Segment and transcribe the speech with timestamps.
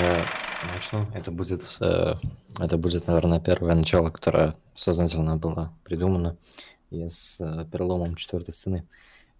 [0.00, 0.24] я
[0.74, 1.06] начну.
[1.14, 2.14] Это будет, э,
[2.58, 6.36] это будет, наверное, первое начало, которое сознательно было придумано
[6.90, 8.86] и с э, переломом четвертой стены.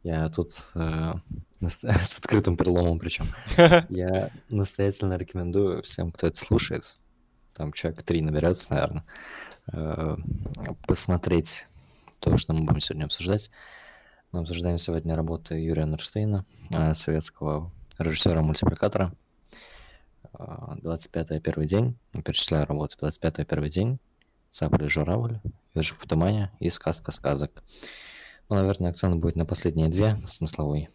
[0.03, 1.15] Я тут э,
[1.67, 3.27] с открытым переломом причем.
[3.89, 6.99] Я настоятельно рекомендую всем, кто это слушает,
[7.55, 9.05] там человек три наберется, наверное,
[10.87, 11.67] посмотреть
[12.19, 13.51] то, что мы будем сегодня обсуждать.
[14.33, 16.45] Мы обсуждаем сегодня работы Юрия Нурштейна,
[16.95, 19.13] советского режиссера-мультипликатора.
[20.33, 23.99] 25 первый день, перечисляю работы, 25 первый день,
[24.51, 25.41] Цапля и журавль,
[25.75, 27.63] Ежик в тумане и сказка сказок.
[28.49, 30.89] Ну, наверное, акцент будет на последние две, смысловой.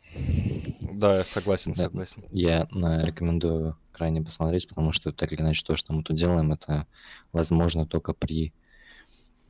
[0.92, 2.26] Да, я согласен, да, согласен.
[2.32, 6.52] Я на, рекомендую крайне посмотреть, потому что так или иначе то, что мы тут делаем,
[6.52, 6.86] это
[7.32, 8.54] возможно только при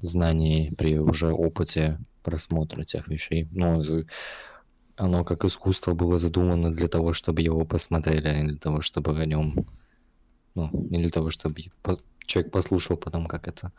[0.02, 3.48] знании, при уже опыте просмотра тех вещей.
[3.52, 3.84] Ну,
[4.98, 9.20] оно как искусство было задумано для того, чтобы его посмотрели, а не для того, чтобы
[9.20, 9.66] о нем,
[10.56, 11.62] ну, не для того, чтобы
[12.26, 13.72] человек послушал потом, как это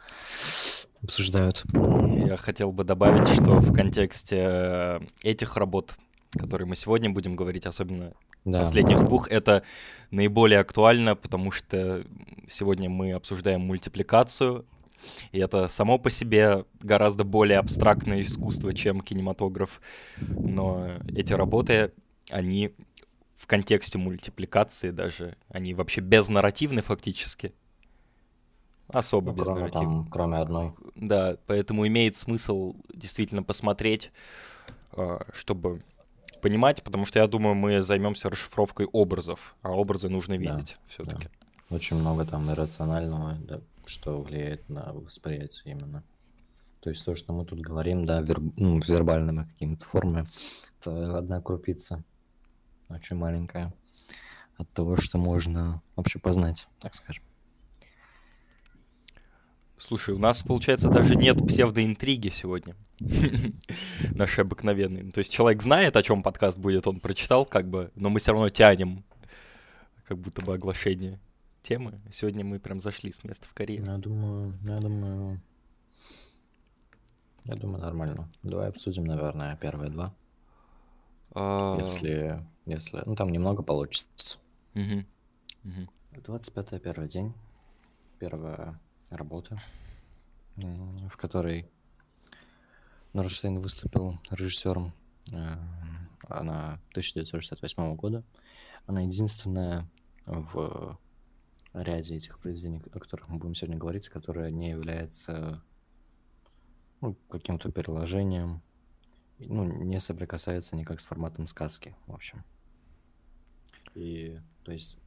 [1.02, 1.64] обсуждают.
[1.72, 5.94] Я хотел бы добавить, что в контексте э, этих работ,
[6.38, 8.12] которые мы сегодня будем говорить, особенно
[8.44, 8.60] да.
[8.60, 9.62] последних двух, это
[10.10, 12.04] наиболее актуально, потому что
[12.46, 14.64] сегодня мы обсуждаем мультипликацию,
[15.32, 19.80] и это само по себе гораздо более абстрактное искусство, чем кинематограф.
[20.28, 21.92] Но эти работы,
[22.30, 22.72] они
[23.36, 27.52] в контексте мультипликации даже, они вообще безнарративны фактически.
[28.88, 30.02] Особо ну, кроме, безнарративны.
[30.02, 30.72] Там, кроме одной.
[30.94, 34.12] Да, поэтому имеет смысл действительно посмотреть,
[34.92, 35.82] а, чтобы
[36.40, 41.28] понимать, потому что я думаю, мы займемся расшифровкой образов, а образы нужно видеть да, все-таки.
[41.68, 41.76] Да.
[41.76, 46.04] Очень много там иррационального, да, что влияет на восприятие именно.
[46.80, 48.38] То есть то, что мы тут говорим, да, вер...
[48.56, 50.28] ну, вербальными какими-то формами,
[50.78, 52.04] это одна крупица,
[52.88, 53.74] очень маленькая,
[54.56, 57.24] от того, что можно вообще познать, так скажем.
[59.78, 62.74] Слушай, у нас, получается, даже нет псевдоинтриги сегодня.
[64.14, 65.04] Наши обыкновенные.
[65.04, 68.18] Ну, то есть человек знает, о чем подкаст будет, он прочитал, как бы, но мы
[68.18, 69.04] все равно тянем
[70.04, 71.20] как будто бы оглашение
[71.66, 72.00] темы.
[72.12, 73.82] Сегодня мы прям зашли с места в Корею.
[73.84, 75.40] Я думаю, я думаю,
[77.44, 78.28] я думаю, нормально.
[78.44, 80.14] Давай обсудим, наверное, первые два.
[81.34, 81.76] А...
[81.80, 84.38] Если, если, ну там немного получится.
[84.74, 85.04] Угу.
[85.64, 86.22] Угу.
[86.24, 87.34] 25 первый день,
[88.20, 88.78] первая
[89.10, 89.60] работа,
[90.54, 91.68] в которой
[93.12, 94.92] Норштейн выступил режиссером.
[95.32, 95.56] Э,
[96.28, 98.22] она 1968 года.
[98.86, 99.90] Она единственная
[100.26, 100.96] в
[101.82, 105.62] ряде этих произведений, о которых мы будем сегодня говорить, которое не является
[107.00, 108.62] ну, каким-то переложением,
[109.38, 112.44] ну, не соприкасается никак с форматом сказки, в общем.
[113.94, 114.98] И, то есть,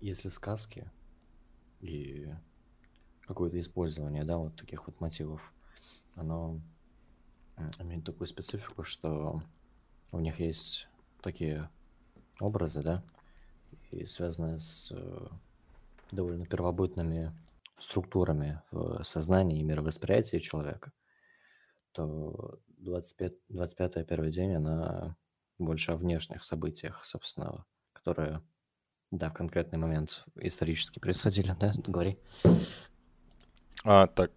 [0.00, 0.90] если сказки
[1.80, 2.28] и
[3.22, 5.52] какое-то использование, да, вот таких вот мотивов,
[6.16, 6.60] оно
[7.78, 9.42] имеет такую специфику, что
[10.12, 10.88] у них есть
[11.22, 11.68] такие
[12.40, 13.04] образы, да,
[13.90, 14.92] и связанные с
[16.10, 17.32] довольно первобытными
[17.78, 20.92] структурами в сознании и мировосприятии человека,
[21.92, 25.16] то 25, 25 первый день, она
[25.58, 28.42] больше о внешних событиях, собственно, которые,
[29.10, 32.18] да, в конкретный момент исторически происходили, да, говори.
[33.84, 34.32] А, так,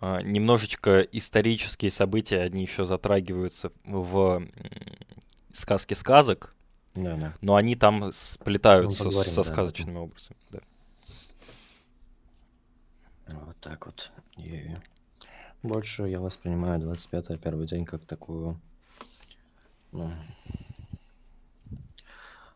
[0.00, 4.46] а, немножечко исторические события, они еще затрагиваются в
[5.52, 6.54] сказке сказок,
[6.94, 7.34] да, да.
[7.40, 10.00] но они там сплетаются ну, со да, сказочными да.
[10.00, 10.38] образами.
[10.50, 10.60] Да.
[13.34, 14.10] Вот так вот.
[14.36, 14.76] И
[15.62, 18.60] больше я воспринимаю 25-й первый день как такую
[19.92, 20.10] ну,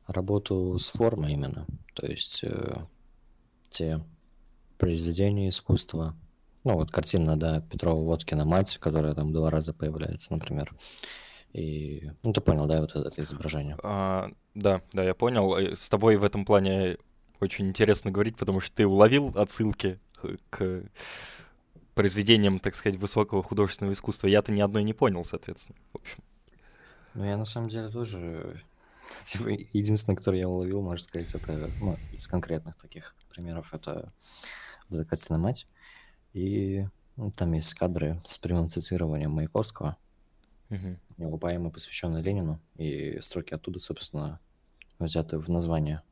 [0.06, 1.66] работу с формой именно.
[1.94, 2.74] То есть э,
[3.70, 4.00] те
[4.78, 6.14] произведения искусства,
[6.64, 10.74] ну вот картина, да, Петрова Водкина «Мать», которая там два раза появляется, например.
[11.52, 13.76] И, ну ты понял, да, вот это, изображение?
[13.82, 15.56] А, да, да, я понял.
[15.56, 16.98] Э, с тобой в этом плане
[17.40, 20.00] очень интересно говорить, потому что ты уловил отсылки
[20.50, 20.84] к
[21.94, 24.26] произведениям, так сказать, высокого художественного искусства.
[24.26, 26.18] Я-то ни одной не понял, соответственно, в общем.
[27.14, 28.60] Ну, я на самом деле тоже...
[29.24, 34.12] Типа, единственное, которое я уловил, можно сказать, это ну, из конкретных таких примеров, это
[34.88, 35.66] вот картина «Мать».
[36.32, 36.86] И
[37.16, 39.96] ну, там есть кадры с прямым цитированием Маяковского.
[40.70, 40.96] Угу.
[41.18, 44.40] Его поэмы, посвященные Ленину, и строки оттуда, собственно,
[44.98, 46.02] взяты в название.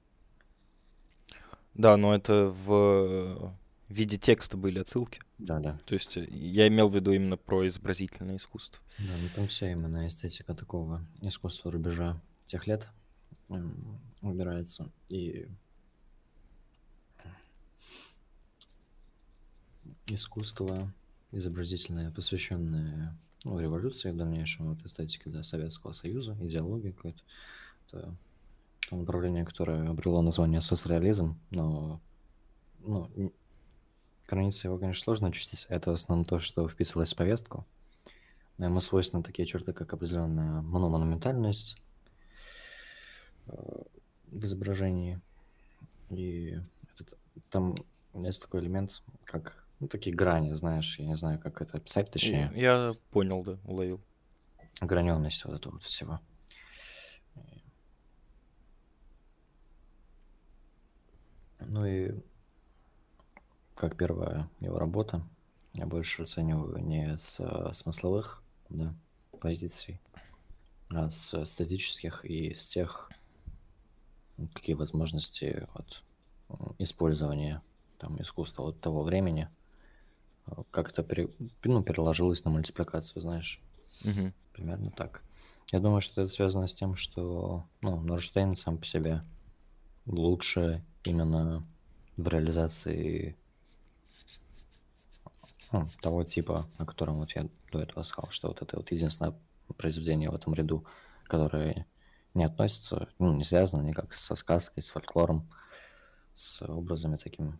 [1.74, 3.52] Да, но это в
[3.92, 5.20] в виде текста были отсылки.
[5.38, 5.78] Да, да.
[5.84, 8.82] То есть э, я имел в виду именно про изобразительное искусство.
[8.98, 12.88] Да, ну там вся именно эстетика такого искусства рубежа тех лет
[14.22, 14.90] убирается.
[15.08, 15.46] И
[20.06, 20.92] искусство
[21.30, 27.22] изобразительное, посвященное ну, революции в дальнейшем, вот эстетике да, Советского Союза, идеологии какой-то.
[27.88, 28.16] Это
[28.90, 32.00] направление, которое обрело название соцреализм, но
[32.80, 33.32] ну,
[34.32, 35.66] границы его, конечно, сложно очистить.
[35.68, 37.66] Это в основном то, что вписывалось в повестку.
[38.56, 41.76] Но ему свойственны такие черты, как определенная монументальность
[43.46, 43.52] э,
[44.28, 45.20] в изображении.
[46.08, 46.58] И
[46.94, 47.18] этот,
[47.50, 47.74] там
[48.14, 52.50] есть такой элемент, как ну, такие грани, знаешь, я не знаю, как это описать, точнее.
[52.54, 54.00] Я понял, да, уловил.
[54.80, 56.20] Граненность вот этого вот всего.
[61.60, 62.12] Ну и
[63.74, 65.22] как первая его работа,
[65.74, 68.94] я больше оцениваю не с э, смысловых да,
[69.40, 70.00] позиций,
[70.90, 73.10] а с эстетических и с тех,
[74.54, 76.02] какие возможности вот,
[76.78, 77.62] использования
[77.98, 79.48] там, искусства от того времени–
[80.70, 81.28] как-то пере,
[81.64, 83.60] ну, переложилось на мультипликацию, знаешь.
[84.04, 84.32] Угу.
[84.52, 85.22] Примерно так.
[85.70, 89.22] Я думаю, что это связано с тем, что ну, Норштейн сам по себе
[90.06, 91.66] лучше именно
[92.16, 93.36] в реализации
[95.72, 99.34] ну, того типа, о котором вот я до этого сказал, что вот это вот единственное
[99.76, 100.86] произведение в этом ряду,
[101.24, 101.86] которое
[102.34, 105.50] не относится, ну, не связано никак со сказкой, с фольклором,
[106.34, 107.58] с образами такими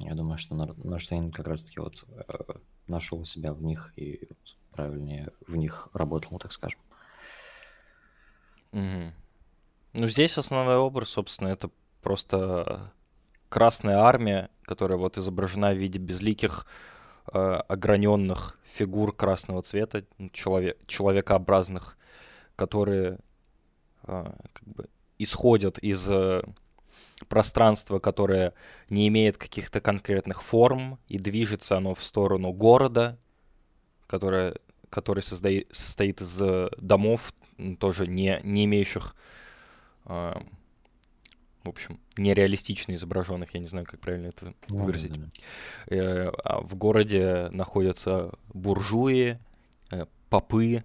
[0.00, 2.54] я думаю, что Норштейн как раз-таки вот э,
[2.86, 6.80] нашел себя в них и вот правильнее в них работал, так скажем.
[8.72, 9.12] Угу.
[9.94, 11.70] Ну, здесь основной образ, собственно, это
[12.02, 12.92] просто
[13.48, 16.66] Красная Армия, которая вот изображена в виде безликих
[17.32, 17.38] э,
[17.68, 21.96] ограненных фигур красного цвета, человек, человекообразных,
[22.56, 23.18] которые
[24.04, 24.88] э, как бы
[25.18, 26.42] исходят из э,
[27.28, 28.54] пространство, которое
[28.88, 33.18] не имеет каких-то конкретных форм, и движется оно в сторону города,
[34.06, 34.54] которое,
[34.90, 37.32] который создает, состоит из э, домов,
[37.80, 39.16] тоже не, не имеющих,
[41.64, 45.12] в общем, нереалистично изображенных, я не знаю, как правильно это выразить.
[45.88, 49.38] Э, а в городе находятся буржуи,
[49.90, 50.82] э, попы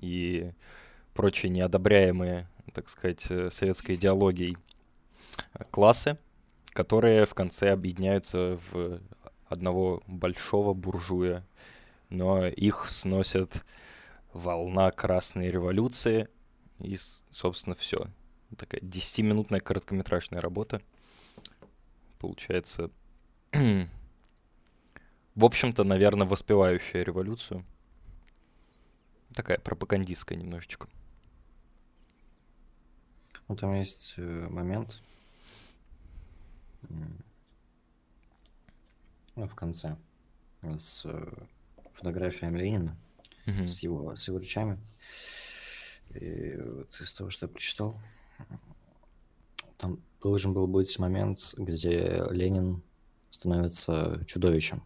[0.00, 0.52] и
[1.14, 4.56] прочие неодобряемые, так сказать, э, советской идеологией
[5.70, 6.18] классы,
[6.70, 9.00] которые в конце объединяются в
[9.46, 11.44] одного большого буржуя,
[12.08, 13.64] но их сносит
[14.32, 16.28] волна Красной революции,
[16.80, 16.96] и,
[17.30, 18.08] собственно, все.
[18.56, 20.82] Такая 10-минутная короткометражная работа.
[22.18, 22.90] Получается,
[23.52, 23.88] в
[25.44, 27.64] общем-то, наверное, воспевающая революцию.
[29.34, 30.88] Такая пропагандистская немножечко.
[33.48, 35.02] Ну, там есть э, момент,
[39.36, 39.96] ну, в конце
[40.62, 41.32] с э,
[41.92, 42.96] фотографиями Ленина,
[43.46, 43.66] угу.
[43.66, 44.78] с, его, с его речами.
[46.14, 48.00] И вот из того, что я прочитал,
[49.84, 52.82] там должен был быть момент, где Ленин
[53.30, 54.82] становится чудовищем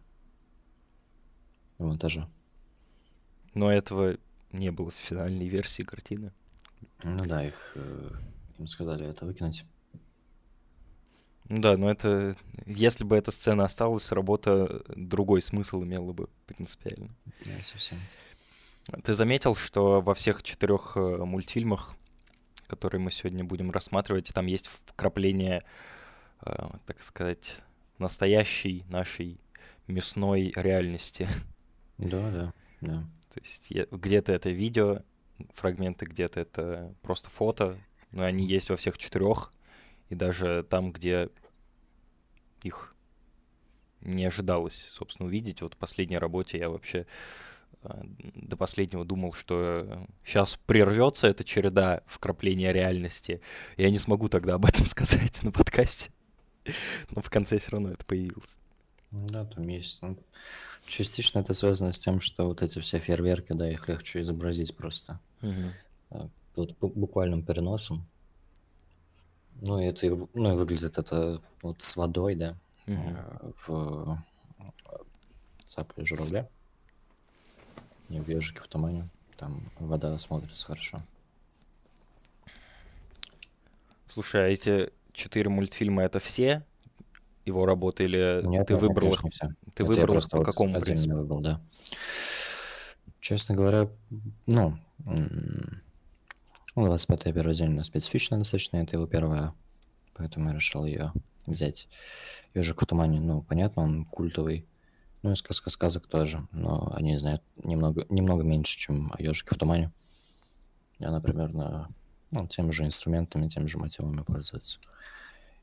[1.77, 2.27] в монтаже.
[3.53, 4.17] Но этого
[4.51, 6.33] не было в финальной версии картины.
[7.03, 8.09] Ну да, их э,
[8.57, 9.63] им сказали это выкинуть.
[11.47, 12.35] Ну да, но это...
[12.65, 17.15] Если бы эта сцена осталась, работа другой смысл имела бы принципиально.
[17.45, 17.99] Да, совсем.
[19.03, 21.95] Ты заметил, что во всех четырех э, мультфильмах,
[22.69, 25.63] которые мы сегодня будем рассматривать, там есть вкрапление,
[26.45, 27.61] э, так сказать,
[27.97, 29.41] настоящей нашей
[29.87, 31.27] мясной реальности.
[31.97, 33.03] Да, да, да.
[33.29, 35.03] То есть где-то это видео,
[35.53, 37.77] фрагменты, где-то это просто фото,
[38.11, 39.51] но они есть во всех четырех,
[40.09, 41.29] и даже там, где
[42.63, 42.95] их
[44.01, 45.61] не ожидалось, собственно, увидеть.
[45.61, 47.05] Вот в последней работе я вообще
[47.81, 53.41] до последнего думал, что сейчас прервется эта череда вкрапления реальности.
[53.77, 56.11] Я не смогу тогда об этом сказать на подкасте.
[57.11, 58.57] Но в конце все равно это появилось.
[59.11, 60.01] Да, там есть.
[60.01, 60.17] Ну,
[60.85, 65.19] частично это связано с тем, что вот эти все фейерверки, да, их легче изобразить просто.
[65.41, 66.29] Угу.
[66.55, 68.05] Вот буквальным переносом.
[69.61, 72.57] Ну, это и, ну, и выглядит это вот с водой, да,
[72.87, 73.55] mm-hmm.
[73.57, 74.17] в
[75.65, 76.49] цапле журавля
[78.09, 79.07] и в ежике в тумане.
[79.37, 81.01] Там вода смотрится хорошо.
[84.07, 86.65] Слушай, а эти четыре мультфильма это все
[87.45, 89.11] его работы или Нет, ты выбрал?
[89.11, 89.47] Конечно, все.
[89.73, 91.15] Ты это выбрал по вот какому принципу?
[91.15, 91.61] выбрал, да.
[93.19, 93.89] Честно говоря,
[94.47, 94.77] ну,
[96.75, 99.53] ну, 25-я первая день специфичная достаточно, это его первая,
[100.15, 101.11] поэтому я решил ее
[101.45, 101.87] взять.
[102.53, 104.65] Ежик в тумане, ну, понятно, он культовый,
[105.21, 109.91] Ну и сказка сказок тоже, но они знают немного, немного меньше, чем ежики в тумане.
[111.01, 111.89] Она примерно
[112.31, 114.79] ну, теми же инструментами, теми же мотивами пользуется.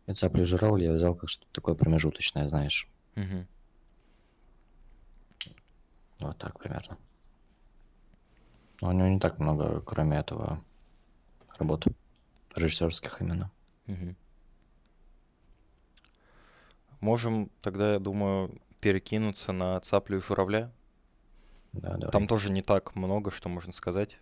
[0.07, 2.89] И цапли журавль я взял как что-то такое промежуточное, знаешь.
[3.17, 3.47] Угу.
[6.21, 6.99] Вот так примерно.
[8.81, 10.63] Но у него не так много, кроме этого,
[11.59, 11.87] работ
[12.55, 13.51] режиссерских именно.
[13.87, 14.15] Угу.
[17.01, 20.73] Можем тогда, я думаю, перекинуться на цаплю и журавля.
[21.73, 22.13] Да, давай.
[22.13, 24.17] Там тоже не так много, что можно сказать.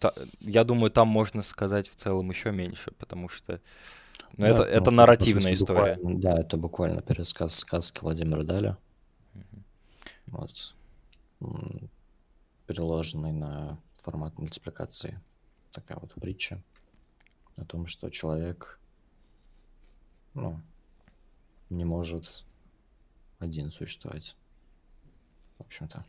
[0.00, 3.60] Та, я думаю, там можно сказать в целом еще меньше, потому что
[4.32, 5.96] ну, да, это, это нарративная история.
[6.02, 8.76] Да, это буквально пересказ сказки Владимира Даля.
[9.34, 9.62] Угу.
[10.26, 10.74] Вот.
[12.66, 15.20] Переложенный на формат мультипликации.
[15.70, 16.60] Такая вот притча
[17.56, 18.80] о том, что человек
[20.34, 20.60] ну,
[21.70, 22.44] не может
[23.38, 24.36] один существовать.
[25.58, 26.04] В общем-то.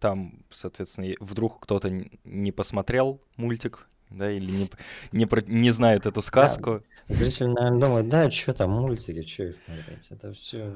[0.00, 1.90] Там, соответственно, вдруг кто-то
[2.24, 4.70] не посмотрел мультик, да, или не,
[5.12, 6.82] не, про, не знает эту сказку.
[7.08, 7.14] Да.
[7.14, 10.72] Зритель, наверное, думает, да, что там мультики, что их смотреть, это все...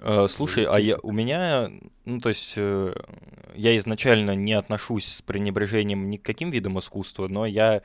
[0.00, 1.70] Uh, слушай, а я, у меня,
[2.06, 7.28] ну, то есть, uh, я изначально не отношусь с пренебрежением ни к каким видам искусства,
[7.28, 7.82] но я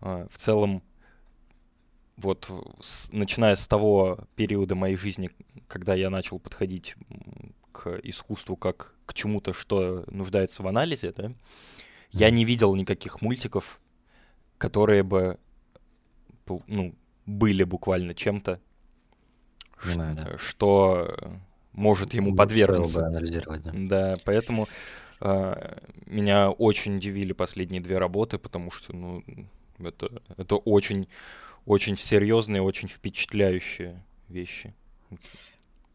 [0.00, 0.82] uh, в целом
[2.16, 5.30] вот с, начиная с того периода моей жизни,
[5.68, 6.96] когда я начал подходить
[7.72, 11.32] к искусству как к чему-то, что нуждается в анализе, да,
[12.12, 13.80] я не видел никаких мультиков,
[14.58, 15.38] которые бы
[16.66, 16.94] ну,
[17.26, 18.60] были буквально чем-то,
[19.82, 20.38] Понимаю, да.
[20.38, 21.16] что
[21.72, 23.00] может ему не подвергнуться.
[23.62, 23.72] да.
[23.74, 24.68] да, поэтому
[25.20, 29.22] э, меня очень удивили последние две работы, потому что ну,
[29.78, 31.08] это, это очень
[31.66, 34.74] очень серьезные, очень впечатляющие вещи.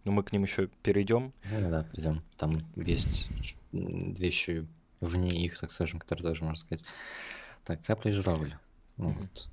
[0.04, 1.34] Но мы к ним еще перейдем.
[1.52, 2.22] Ну да, перейдем.
[2.38, 3.30] Там есть
[3.72, 4.68] вещи
[5.00, 6.86] вне их, так скажем, которые тоже можно сказать.
[7.64, 8.54] Так, цапля и журавль.
[8.98, 9.20] Ну, mm-hmm.
[9.20, 9.50] вот.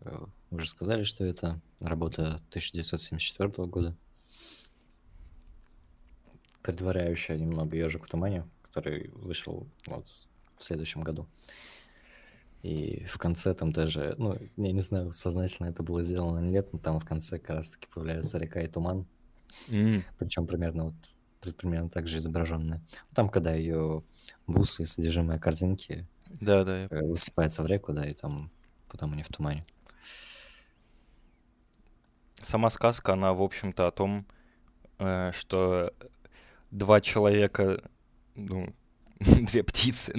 [0.00, 3.96] Э, вы уже сказали, что это работа 1974 года,
[6.62, 11.26] предваряющая немного ежик в тумане, который вышел вот в следующем году.
[12.62, 16.72] И в конце там даже, ну, я не знаю, сознательно это было сделано или нет,
[16.72, 19.06] но там в конце как раз-таки появляются река и туман.
[19.68, 20.02] Mm.
[20.18, 22.82] Причем примерно вот примерно так же изображенная.
[23.14, 24.02] Там, когда ее
[24.46, 26.88] бусы и содержимое корзинки да, да, я...
[26.90, 28.50] Э, высыпается в реку, да, и там
[28.88, 29.62] потом они в тумане.
[32.40, 34.26] Сама сказка, она, в общем-то, о том,
[34.98, 35.92] э, что
[36.70, 37.82] два человека,
[38.34, 38.74] ну,
[39.50, 40.14] две птицы.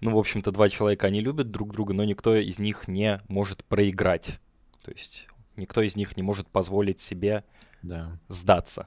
[0.00, 3.64] ну, в общем-то, два человека, они любят друг друга, но никто из них не может
[3.64, 4.38] проиграть.
[4.84, 7.44] То есть никто из них не может позволить себе
[7.82, 8.18] да.
[8.28, 8.86] сдаться.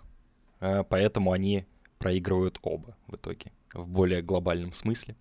[0.60, 1.66] А, поэтому они
[1.98, 5.16] проигрывают оба в итоге, в более глобальном смысле.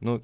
[0.00, 0.22] Ну,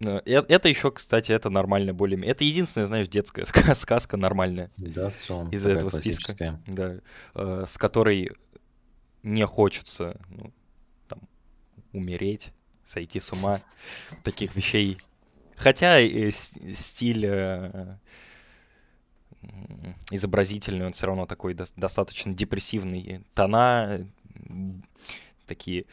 [0.00, 2.22] э, э, это еще, кстати, это нормально более...
[2.26, 4.70] Это единственная, знаешь, детская сказка нормальная.
[4.76, 5.50] Да, в целом.
[5.50, 6.60] Из этого списка.
[6.66, 6.96] Да,
[7.34, 8.30] э, с которой
[9.22, 10.52] не хочется ну,
[11.92, 12.52] умереть,
[12.84, 13.60] сойти с ума,
[14.22, 14.98] таких вещей.
[15.56, 17.96] Хотя э, стиль э,
[20.10, 23.24] изобразительный, он все равно такой до- достаточно депрессивный.
[23.34, 24.06] Тона
[25.46, 25.86] такие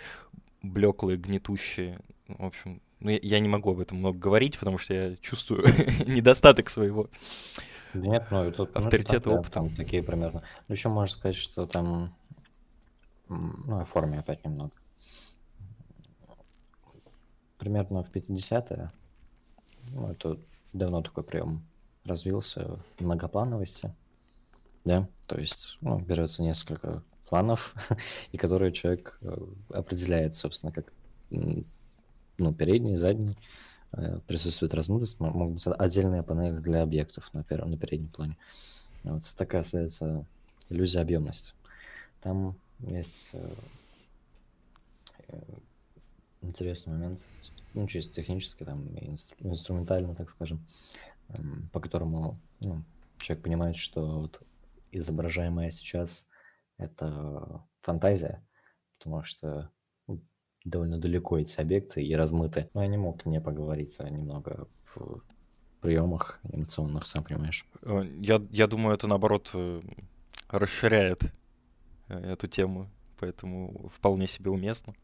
[0.62, 2.00] блеклые, гнетущие.
[2.28, 5.64] В общем, ну, я, я не могу об этом много говорить, потому что я чувствую
[6.08, 7.10] недостаток своего
[7.94, 9.54] Нет, ну, тут, авторитета, ну, опыта.
[9.54, 10.44] Там такие примерно.
[10.68, 12.16] Ну, еще можно сказать, что там,
[13.30, 14.72] ну, о форме опять немного
[17.58, 18.92] примерно в 50-е,
[19.94, 20.38] ну, это
[20.74, 21.66] давно такой прием
[22.06, 23.94] развился многоплановости,
[24.84, 27.74] да, то есть ну, берется несколько планов,
[28.32, 29.36] и которые человек э,
[29.70, 30.94] определяет, собственно, как
[31.30, 33.38] ну, передний, задний,
[33.94, 38.38] э, присутствует размытость, могут быть отдельные панели для объектов на, первом, на переднем плане.
[39.04, 40.26] Вот такая остается
[40.70, 41.54] иллюзия объемности.
[42.22, 43.50] Там есть э,
[46.56, 47.26] интересный момент,
[47.74, 50.66] ну, чисто технически, там, инстру- инструментально, так скажем,
[51.30, 52.82] эм, по которому ну,
[53.18, 54.42] человек понимает, что вот
[54.92, 56.30] изображаемое сейчас
[56.78, 58.48] это фантазия,
[58.94, 59.70] потому что
[60.08, 60.22] ну,
[60.64, 62.70] довольно далеко эти объекты и размыты.
[62.74, 65.22] Но я не мог не поговорить немного в
[65.82, 67.66] приемах анимационных, сам понимаешь.
[67.82, 69.82] Э, я, я думаю, это наоборот э,
[70.48, 71.22] расширяет
[72.08, 74.96] э, эту тему, поэтому вполне себе уместно.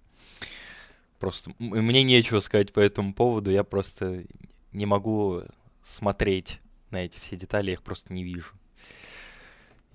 [1.22, 4.26] Просто мне нечего сказать по этому поводу, я просто
[4.72, 5.44] не могу
[5.84, 6.60] смотреть
[6.90, 8.54] на эти все детали, я их просто не вижу.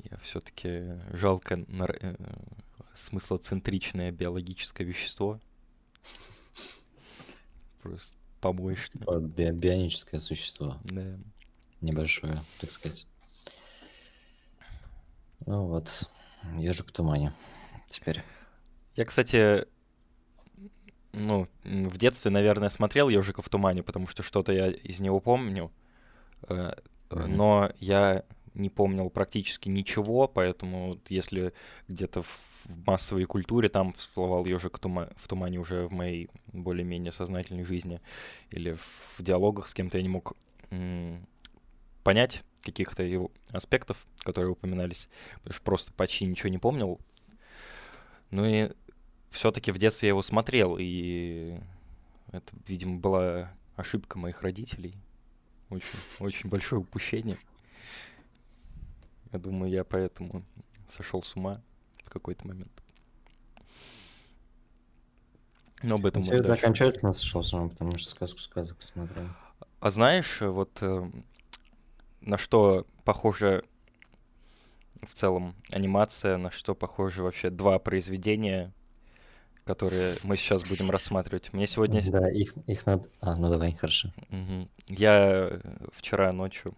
[0.08, 2.14] Я все-таки жалко э,
[2.94, 5.40] смыслоцентричное биологическое вещество.
[7.82, 8.88] Просто побольше.
[8.94, 10.78] Би- бионическое существо.
[10.84, 11.18] Да.
[11.80, 13.08] Небольшое, так сказать.
[15.44, 16.08] Ну вот,
[16.56, 17.32] ежик в тумане.
[17.88, 18.22] Теперь.
[18.94, 19.66] Я, кстати,
[21.16, 25.72] ну, в детстве, наверное, смотрел «Ежика в тумане», потому что что-то я из него помню.
[26.42, 26.76] Mm-hmm.
[27.10, 31.52] Но я не помнил практически ничего, поэтому если
[31.88, 32.40] где-то в
[32.86, 38.00] массовой культуре там всплывал ежик в тумане уже в моей более-менее сознательной жизни
[38.50, 38.76] или
[39.16, 40.36] в диалогах с кем-то я не мог
[42.02, 46.98] понять каких-то его аспектов, которые упоминались, потому что просто почти ничего не помнил.
[48.30, 48.70] Ну и
[49.36, 51.58] все-таки в детстве я его смотрел, и
[52.32, 54.96] это, видимо, была ошибка моих родителей.
[55.68, 55.88] Очень,
[56.20, 57.36] очень большое упущение.
[59.32, 60.42] Я думаю, я поэтому
[60.88, 61.60] сошел с ума
[62.04, 62.72] в какой-то момент.
[65.82, 66.52] Но об этом мы дальше.
[66.52, 69.28] окончательно сошел с ума, потому что сказку сказок посмотрел.
[69.80, 71.10] А знаешь, вот э,
[72.22, 73.64] на что похоже
[75.02, 78.72] в целом анимация, на что похоже вообще два произведения,
[79.66, 81.52] которые мы сейчас будем рассматривать.
[81.52, 82.00] Мне сегодня...
[82.08, 83.08] Да, их, их надо...
[83.20, 84.12] А, ну давай, хорошо.
[84.30, 84.68] Угу.
[84.88, 85.60] Я
[85.92, 86.72] вчера ночью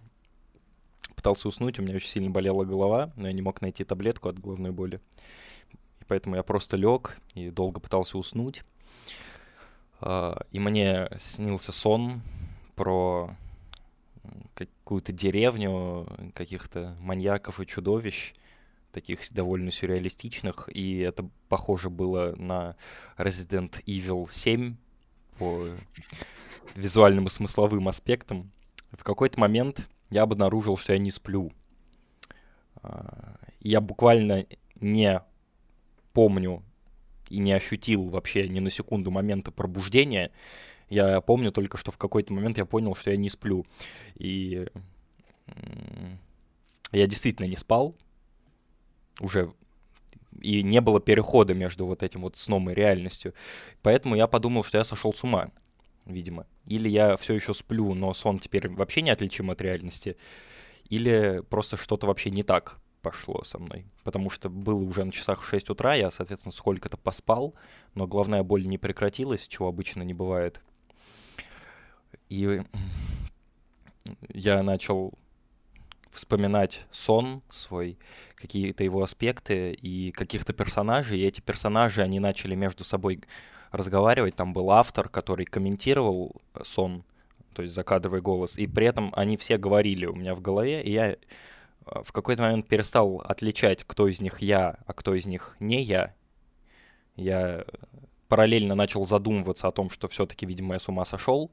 [1.15, 4.39] пытался уснуть, у меня очень сильно болела голова, но я не мог найти таблетку от
[4.39, 5.01] головной боли.
[6.01, 8.65] И поэтому я просто лег и долго пытался уснуть.
[10.01, 12.23] А, и мне снился сон
[12.75, 13.37] про
[14.55, 18.33] какую-то деревню, каких-то маньяков и чудовищ,
[18.93, 22.77] таких довольно сюрреалистичных, и это похоже было на
[23.17, 24.77] Resident Evil 7
[25.39, 25.67] по
[26.75, 28.51] визуальным и смысловым аспектам.
[28.93, 31.53] В какой-то момент я обнаружил, что я не сплю.
[32.83, 34.47] А, я буквально
[34.81, 35.23] не
[36.13, 36.63] помню
[37.29, 40.31] и не ощутил вообще ни на секунду момента пробуждения.
[40.89, 43.67] Я помню только, что в какой-то момент я понял, что я не сплю.
[44.17, 44.67] И
[46.93, 47.95] я действительно не спал
[49.21, 49.53] уже
[50.41, 53.35] и не было перехода между вот этим вот сном и реальностью.
[53.83, 55.51] Поэтому я подумал, что я сошел с ума
[56.09, 56.47] видимо.
[56.67, 60.17] Или я все еще сплю, но сон теперь вообще не отличим от реальности,
[60.89, 63.87] или просто что-то вообще не так пошло со мной.
[64.05, 67.55] Потому что было уже на часах 6 утра, я, соответственно, сколько-то поспал,
[67.95, 70.61] но головная боль не прекратилась, чего обычно не бывает.
[72.29, 72.63] И
[74.31, 75.15] я начал
[76.19, 77.97] вспоминать сон свой,
[78.35, 83.21] какие-то его аспекты и каких-то персонажей, и эти персонажи, они начали между собой
[83.71, 84.35] разговаривать.
[84.35, 87.05] Там был автор, который комментировал сон,
[87.55, 90.91] то есть закадровый голос, и при этом они все говорили у меня в голове, и
[90.91, 91.17] я э,
[91.85, 96.15] в какой-то момент перестал отличать, кто из них я, а кто из них не я.
[97.15, 97.65] Я
[98.27, 101.53] параллельно начал задумываться о том, что все-таки, видимо, я с ума сошел,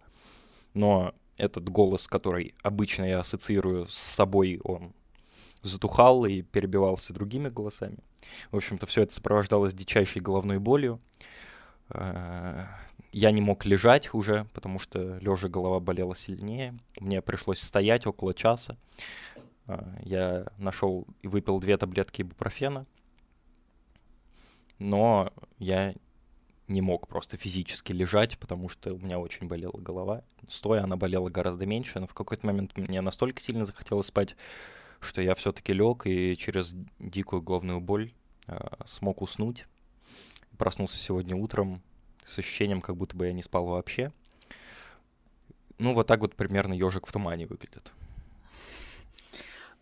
[0.73, 4.93] но этот голос, который обычно я ассоциирую с собой, он
[5.61, 7.97] затухал и перебивался другими голосами.
[8.51, 10.99] В общем-то, все это сопровождалось дичайшей головной болью.
[11.89, 12.65] Э,
[13.11, 16.77] я не мог лежать уже, потому что лежа голова болела сильнее.
[16.99, 18.77] Мне пришлось стоять около часа.
[19.67, 22.85] Э, я нашел и выпил две таблетки ибупрофена.
[24.77, 25.95] Но я
[26.67, 30.23] не мог просто физически лежать, потому что у меня очень болела голова.
[30.49, 34.35] Стоя она болела гораздо меньше, но в какой-то момент мне настолько сильно захотелось спать,
[34.99, 38.13] что я все-таки лег и через дикую головную боль
[38.47, 39.67] э, смог уснуть.
[40.57, 41.81] Проснулся сегодня утром
[42.25, 44.11] с ощущением, как будто бы я не спал вообще.
[45.77, 47.91] Ну, вот так вот примерно ежик в тумане выглядит.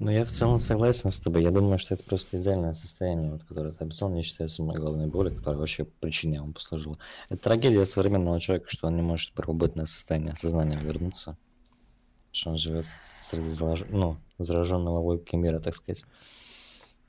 [0.04, 1.44] Ну, я в целом согласен с тобой.
[1.44, 5.08] Я думаю, что это просто идеальное состояние, вот, которое ты описал, не считая самой главной
[5.08, 6.98] боли, которая вообще причиной ему послужила.
[7.30, 11.38] Это трагедия современного человека, что он не может в первобытное состояние сознания вернуться.
[12.34, 13.48] Что он живет среди
[13.92, 16.04] ну, зараженного логикой мира, так сказать.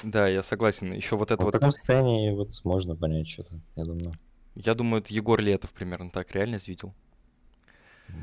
[0.04, 0.92] Да, я согласен.
[0.92, 1.50] Еще вот это вот...
[1.50, 4.12] В таком состоянии вот можно понять что-то, я думаю.
[4.54, 6.94] Я думаю, это Егор Летов примерно так реально видел.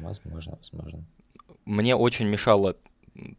[0.01, 1.03] Возможно, возможно.
[1.65, 2.77] Мне очень мешала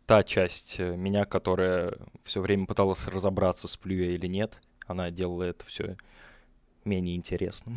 [0.06, 4.60] та часть э, меня, которая все время пыталась разобраться, сплю я или нет.
[4.86, 5.96] Она делала это все
[6.84, 7.76] менее интересным.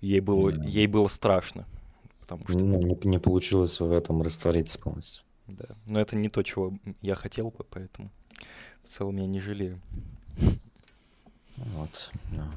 [0.00, 0.68] Ей было, yeah.
[0.68, 1.66] ей было страшно.
[2.20, 2.58] Потому что...
[2.58, 5.24] Ну, не, не получилось в этом раствориться полностью.
[5.46, 5.66] Да.
[5.86, 8.10] Но это не то, чего я хотел бы, поэтому
[8.82, 9.80] в целом я не жалею.
[11.56, 12.10] Вот.
[12.32, 12.50] Да.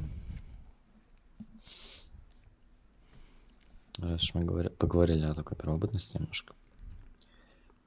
[4.00, 6.56] Раз мы говоря, поговорили о такой первобытности немножко.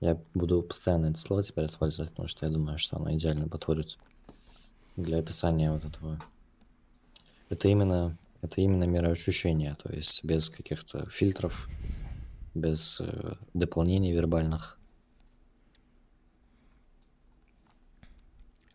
[0.01, 3.99] Я буду постоянно это слово теперь использовать, потому что я думаю, что оно идеально подходит
[4.97, 6.23] для описания вот этого.
[7.49, 11.69] Это именно, это именно мироощущение, то есть без каких-то фильтров,
[12.55, 14.79] без э, дополнений вербальных.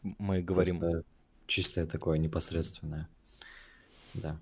[0.02, 0.80] Мы говорим...
[0.80, 1.04] Просто
[1.48, 3.08] чистое такое непосредственное.
[4.14, 4.38] Да.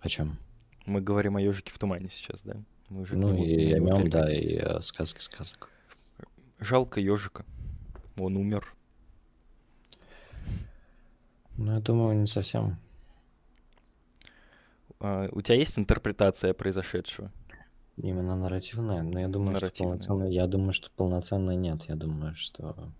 [0.00, 0.38] О чем?
[0.86, 2.56] Мы говорим о ежике в тумане сейчас, да?
[2.90, 5.70] Мы уже ну и о нем, да, и о сказке сказок.
[6.58, 7.46] Жалко ежика.
[8.18, 8.74] Он умер.
[11.56, 12.78] Ну, я думаю, не совсем.
[14.98, 17.30] А, у тебя есть интерпретация произошедшего?
[17.96, 21.82] Именно нарративная, но я думаю, что полноценно, я думаю, что полноценно нет.
[21.84, 22.90] Я думаю, что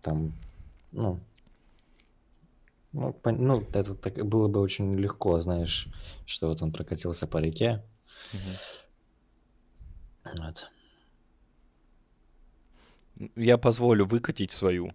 [0.00, 0.34] там,
[0.92, 1.18] ну,
[2.98, 5.88] ну, по, ну это так, было бы очень легко, знаешь,
[6.26, 7.82] что вот он прокатился по реке.
[8.34, 8.50] Угу.
[10.38, 10.70] Вот.
[13.36, 14.92] Я позволю выкатить свою.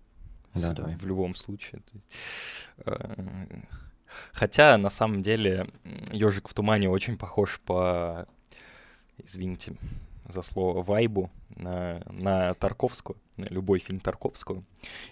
[0.53, 0.95] Да, давай.
[0.95, 1.81] В любом случае.
[2.85, 3.61] Э,
[4.31, 5.67] хотя, на самом деле,
[6.11, 8.27] ежик в тумане очень похож по,
[9.17, 9.75] извините
[10.27, 14.63] за слово, вайбу на, на Тарковскую, на любой фильм Тарковского.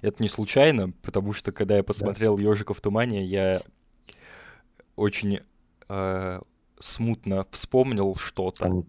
[0.01, 2.43] Это не случайно, потому что, когда я посмотрел да.
[2.43, 3.61] «Ежика в тумане», я
[4.95, 5.39] очень
[5.89, 6.41] э,
[6.79, 8.63] смутно вспомнил что-то.
[8.63, 8.85] Там,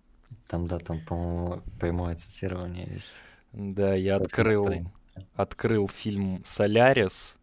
[0.49, 3.23] там, да, там, по-моему, прямое цитирование есть.
[3.53, 4.69] Да, я открыл,
[5.35, 7.39] открыл фильм «Солярис»,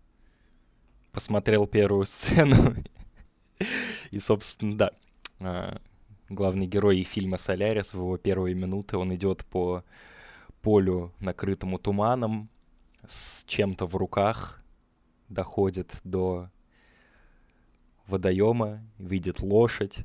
[1.12, 2.76] посмотрел первую сцену,
[4.12, 4.92] и, собственно, да,
[5.40, 5.80] а,
[6.30, 9.84] главный герой фильма «Солярис» в его первые минуты, он идет по
[10.62, 12.50] полю, накрытому туманом,
[13.08, 14.64] с чем-то в руках,
[15.30, 16.50] доходит до
[18.08, 20.00] водоема, видит лошадь,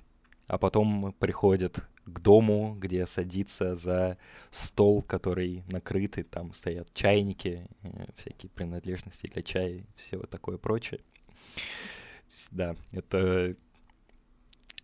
[0.46, 4.18] а потом приходит к дому, где садится за
[4.50, 11.00] стол, который накрытый, там стоят чайники, э, всякие принадлежности для чая, все такое прочее.
[12.50, 13.56] Да, это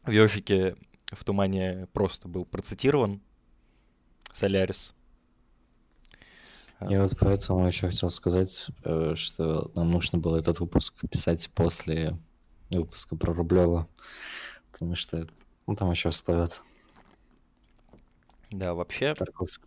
[0.04, 0.76] в ежике
[1.10, 3.20] в тумане просто был процитирован
[4.32, 4.94] Солярис.
[6.88, 12.16] Я вот поэтому еще хотел сказать, э, что нам нужно было этот выпуск писать после
[12.70, 13.86] выпуска про Рублева,
[14.72, 15.26] потому что
[15.66, 16.62] ну, там еще стоят
[18.50, 19.62] да, вообще, Тарковск.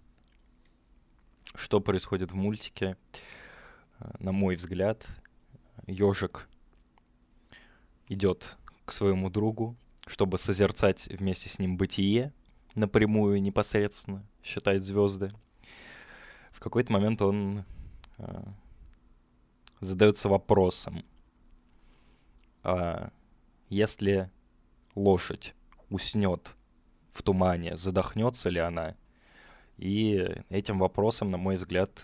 [1.56, 2.97] что происходит в мультике,
[3.99, 5.06] э, на мой взгляд,
[5.88, 6.49] ежик
[8.10, 12.33] идет к своему другу, чтобы созерцать вместе с ним бытие
[12.75, 15.29] напрямую, непосредственно, считать звезды.
[16.51, 17.65] В какой-то момент он
[18.17, 18.43] э,
[19.79, 21.03] задается вопросом,
[22.63, 23.11] а
[23.69, 24.31] если
[24.95, 25.53] лошадь
[25.89, 26.55] уснет
[27.11, 28.95] в тумане, задохнется ли она.
[29.77, 32.03] И этим вопросом, на мой взгляд,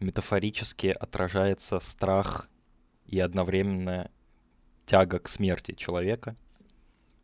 [0.00, 2.48] метафорически отражается страх
[3.06, 4.10] и одновременно
[4.88, 6.34] тяга к смерти человека.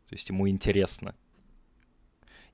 [0.07, 1.15] То есть ему интересно.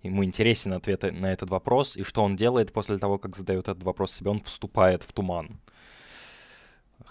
[0.02, 3.84] Ему интересен ответ на этот вопрос, и что он делает после того, как задает этот
[3.84, 5.60] вопрос себе, он вступает в туман.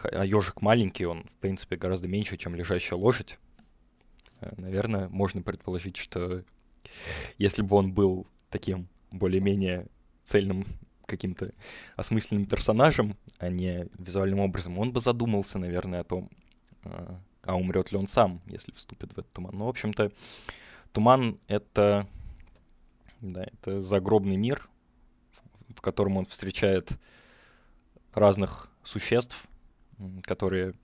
[0.03, 3.39] А ежик маленький, он, в принципе, гораздо меньше, чем лежащая лошадь.
[4.41, 6.43] Э, наверное, можно предположить, что
[7.39, 9.87] если бы он был таким более-менее
[10.25, 10.67] цельным
[11.07, 11.53] каким-то
[11.97, 16.31] осмысленным персонажем, а не визуальным образом, он бы задумался, наверное, о том,
[16.85, 19.57] э, а умрет ли он сам, если вступит в этот туман.
[19.57, 20.13] Ну, в общем-то,
[20.93, 22.07] туман— это,
[23.21, 24.69] да, это загробный мир,
[25.75, 26.91] в котором он встречает
[28.13, 29.47] разных существ,
[30.23, 30.75] которые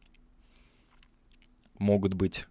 [1.79, 2.47] могут быть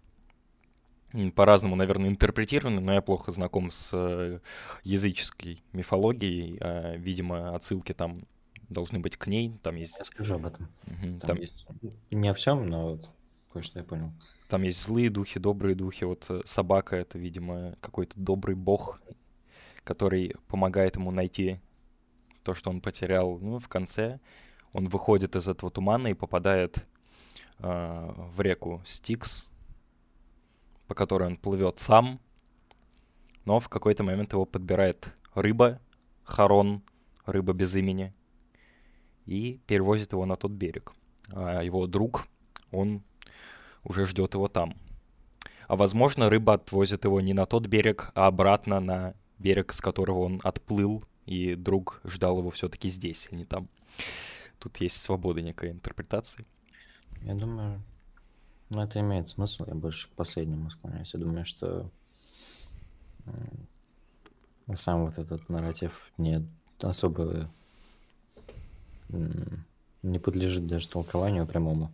[1.34, 4.40] по-разному, наверное, интерпретированы, но я плохо знаком с э,
[4.82, 6.58] языческой мифологией.
[6.60, 8.26] А, видимо, отсылки там
[8.68, 9.56] должны быть к ней.
[9.62, 9.96] Там есть...
[9.98, 10.68] Я скажу об этом.
[10.86, 11.66] Угу, там, там есть...
[12.10, 12.98] Не о всем, но
[13.56, 14.12] кое-что я понял.
[14.48, 16.04] Там есть злые духи, добрые духи.
[16.04, 19.00] Вот э, собака— это, видимо, какой-то добрый бог,
[19.82, 21.58] который помогает ему найти
[22.42, 23.38] то, что он потерял.
[23.38, 24.20] Ну, в конце
[24.74, 26.86] он выходит из этого тумана и попадает
[27.60, 29.50] э, в реку Стикс,
[30.86, 32.20] по которой он плывет сам,
[33.46, 35.80] но в какой-то момент его подбирает рыба,
[36.24, 36.82] Харон,
[37.24, 38.12] рыба без имени,
[39.24, 40.92] и перевозит его на тот берег.
[41.32, 42.26] А его друг,
[42.70, 43.02] он
[43.86, 44.76] уже ждет его там.
[45.68, 50.20] А возможно, рыба отвозит его не на тот берег, а обратно на берег, с которого
[50.20, 53.68] он отплыл, и друг ждал его все-таки здесь, а не там.
[54.58, 56.46] Тут есть свобода некой интерпретации.
[57.22, 57.82] Я думаю,
[58.70, 59.64] ну, это имеет смысл.
[59.66, 61.14] Я больше к последнему склоняюсь.
[61.14, 61.90] Я думаю, что
[64.74, 66.46] Сам вот этот нарратив не
[66.80, 67.48] особо
[70.02, 71.92] не подлежит даже толкованию прямому.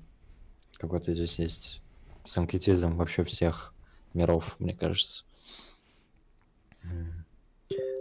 [0.79, 1.82] Какой-то здесь есть
[2.25, 3.75] санкетизм вообще всех
[4.15, 5.25] миров, мне кажется.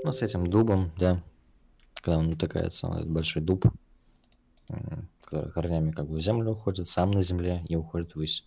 [0.04, 1.24] Ну, с этим дубом, да,
[1.96, 3.66] когда он натыкается на этот большой дуб,
[5.22, 8.44] который корнями как бы в землю уходит, сам на земле и уходит ввысь.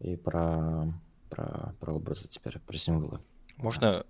[0.00, 0.92] И про,
[1.28, 3.20] про, про образы теперь, про символы.
[3.58, 4.04] Можно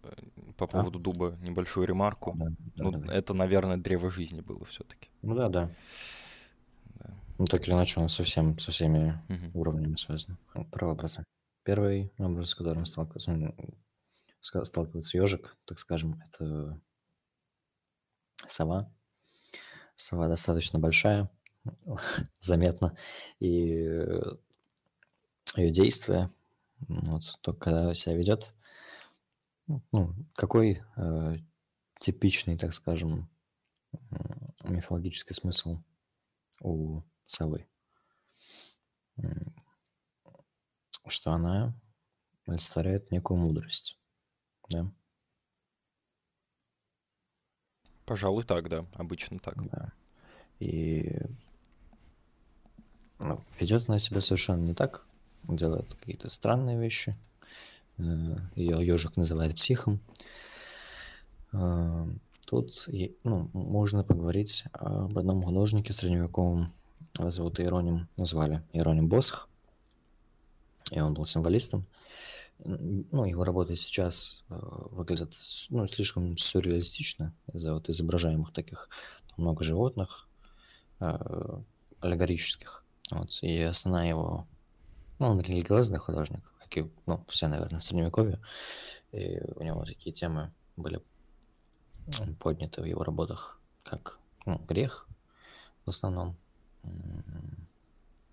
[0.57, 0.69] по а?
[0.69, 1.03] поводу а?
[1.03, 2.35] дуба небольшую ремарку?
[2.37, 3.15] Да, да, ну, да.
[3.15, 5.09] Это, наверное, древо жизни было все-таки.
[5.23, 5.71] Ну да, да.
[6.95, 7.11] да.
[7.39, 9.61] Ну так или иначе, он совсем со всеми угу.
[9.61, 10.37] уровнями связан.
[10.71, 11.25] Про образы.
[11.65, 13.55] Первый образ, с которым сталкивается,
[14.41, 16.81] сталкивается ежик, так скажем, это
[18.47, 18.91] сова.
[19.95, 21.31] Сова достаточно большая,
[22.39, 22.97] заметно,
[23.41, 24.37] и э,
[25.57, 26.31] ее действия,
[26.89, 28.55] вот, только когда себя ведет,
[29.93, 31.37] ну, какой э,
[32.01, 33.29] типичный, так скажем,
[34.65, 35.83] мифологический смысл
[36.61, 37.67] у совы?
[41.07, 41.75] Что она
[42.47, 43.99] олицетворяет некую мудрость,
[44.71, 44.93] да?
[48.05, 48.87] Пожалуй, так, да.
[48.95, 49.63] Обычно так.
[49.71, 49.93] Да.
[50.61, 51.21] И
[53.21, 55.07] ну, ведет она себя совершенно не так,
[55.43, 57.17] делает какие-то странные вещи.
[57.99, 60.01] Э, Ее ежик называет психом.
[61.53, 62.07] Э,
[62.47, 62.89] тут
[63.25, 66.73] ну, можно поговорить об одном художнике средневековом,
[67.19, 69.49] его зовут Иероним, назвали Иероним Босх,
[70.91, 71.87] и он был символистом.
[72.65, 74.55] Ну, его работы сейчас э,
[74.91, 75.35] выглядят
[75.71, 78.89] ну, слишком сюрреалистично из-за вот изображаемых таких
[79.37, 80.27] много животных,
[82.01, 82.85] аллегорических.
[83.13, 84.49] Вот, и основная его
[85.21, 88.41] ну, он религиозный художник, как и, ну, все, наверное, Средневековье.
[89.13, 91.03] И у него такие темы были
[92.41, 95.07] подняты в его работах, как ну, грех
[95.85, 96.37] в основном,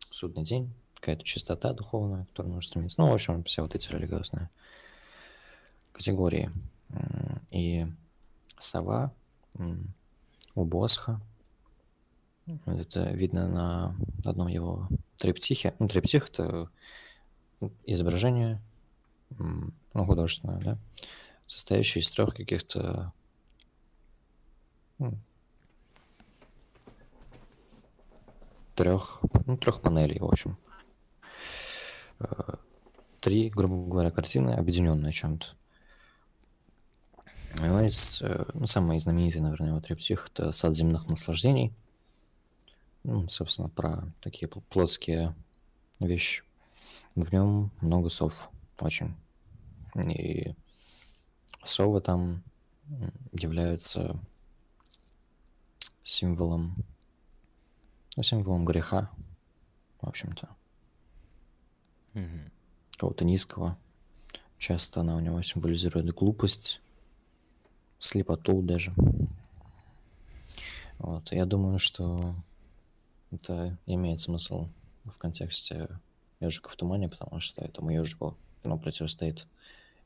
[0.10, 3.02] судный день, какая-то чистота духовная, которая нужно стремиться.
[3.02, 4.50] Ну, в общем, все вот эти религиозные
[5.92, 6.52] категории.
[7.52, 7.86] И
[8.60, 9.14] сова
[10.56, 11.22] у Босха,
[12.66, 13.96] это видно на
[14.26, 15.76] одном его триптихе.
[15.80, 16.70] Ну, триптих— это
[17.86, 18.62] изображение,
[19.30, 20.78] ну, художественное, да,
[21.48, 23.14] состоящее из трех каких-то
[24.98, 25.18] ну,
[28.76, 30.58] трех, ну, трех панелей, в общем.
[32.20, 32.56] Э,
[33.20, 35.48] три, грубо говоря, картины, объединенные чем-то.
[37.86, 41.74] Из, э, ну, самый знаменитый, наверное, его триптих— это «Сад земных наслаждений»,
[43.04, 45.36] ну, собственно, про такие плотские
[46.00, 46.45] вещи.
[47.16, 48.50] В нем много сов,
[48.80, 49.16] очень.
[49.96, 50.54] И
[51.64, 52.44] совы там
[53.32, 54.20] являются
[56.04, 56.76] символом,
[58.18, 59.10] ну, символом греха,
[60.02, 60.50] в общем-то.
[62.14, 62.52] Mm-hmm.
[62.98, 63.78] Кого-то низкого.
[64.58, 66.82] Часто она у него символизирует глупость,
[67.98, 68.94] слепоту даже.
[70.98, 72.36] Вот, я думаю, что
[73.32, 74.70] это имеет смысл
[75.04, 75.90] в контексте
[76.40, 79.48] ежика в тумане, потому что этому ежику ну, противостоит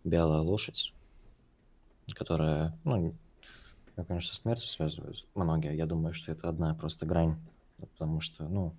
[0.04, 0.94] белая лошадь,
[2.14, 3.14] которая, ну,
[3.98, 5.76] я, конечно, смертью связывают многие.
[5.76, 7.38] Я думаю, что это одна просто грань,
[7.78, 8.74] потому что, ну,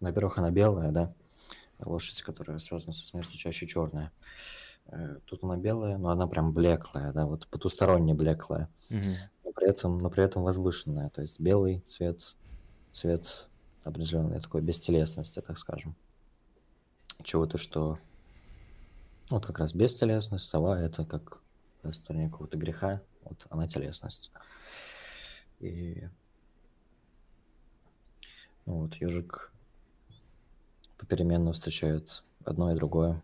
[0.00, 1.14] во-первых, она белая, да,
[1.84, 4.12] лошадь, которая связана со смертью, чаще черная.
[4.86, 9.14] Э, тут она белая, но она прям блеклая, да, вот потусторонне блеклая, mm-hmm.
[9.44, 12.36] но при этом, но при этом возвышенная, то есть белый цвет,
[12.90, 13.48] цвет
[13.82, 15.96] определенной такой бестелесности, так скажем.
[17.22, 17.98] Чего-то, что...
[19.30, 21.40] Вот как раз бестелесность, сова— это как
[21.82, 24.30] состояние какого-то греха, вот она телесность.
[25.60, 26.08] И
[28.66, 29.52] ну, вот ежик
[30.98, 33.22] попеременно встречает одно и другое.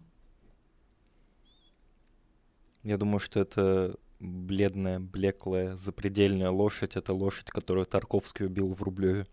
[2.83, 6.97] Я думаю, что это бледная, блеклая, запредельная лошадь.
[6.97, 9.27] Это лошадь, которую Тарковский убил в Рублеве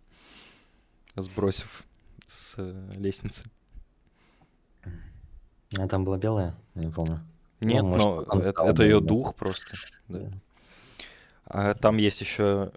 [1.21, 1.83] сбросив
[2.27, 3.43] с э, лестницы.
[5.75, 6.55] А там была белая?
[6.75, 7.21] Я не помню.
[7.59, 9.75] Нет, ну, может, но это, это ее дух просто.
[10.07, 10.31] Да.
[11.45, 12.71] А там есть еще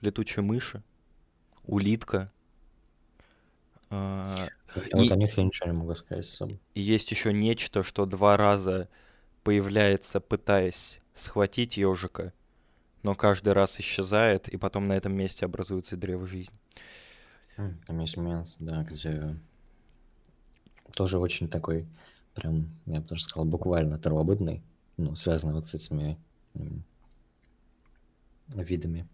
[0.00, 0.82] летучая мыши,
[1.64, 2.30] улитка.
[3.90, 6.58] А, вот и, о них я ничего не могу сказать особо.
[6.74, 8.88] И есть еще нечто, что два раза
[9.42, 12.32] появляется, пытаясь схватить ежика,
[13.02, 16.56] но каждый раз исчезает, и потом на этом месте образуется древо жизни.
[17.56, 19.36] Там есть момент, да, где
[20.94, 21.86] тоже очень такой,
[22.34, 24.62] прям, я бы даже сказал, буквально первобытный,
[24.96, 26.18] ну, связанный вот с этими
[28.48, 29.08] видами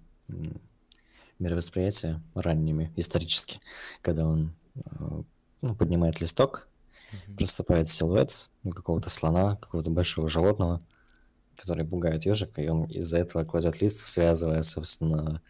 [1.38, 3.60] мировосприятия ранними, исторически,
[4.02, 5.22] когда он э,
[5.62, 6.68] ну, поднимает листок,
[7.12, 7.36] mm-hmm.
[7.36, 10.82] проступает силуэт ну, какого-то слона, какого-то большого животного,
[11.56, 15.42] который пугает ежика, и он из-за этого кладет лист, связывая, собственно,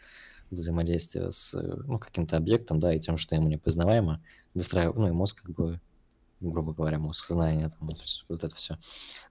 [0.51, 4.23] взаимодействие с ну, каким-то объектом, да, и тем, что ему непознаваемо,
[4.55, 5.81] выстраивает, ну, и мозг как бы,
[6.41, 7.91] грубо говоря, мозг, сознание, там,
[8.29, 8.79] вот, это все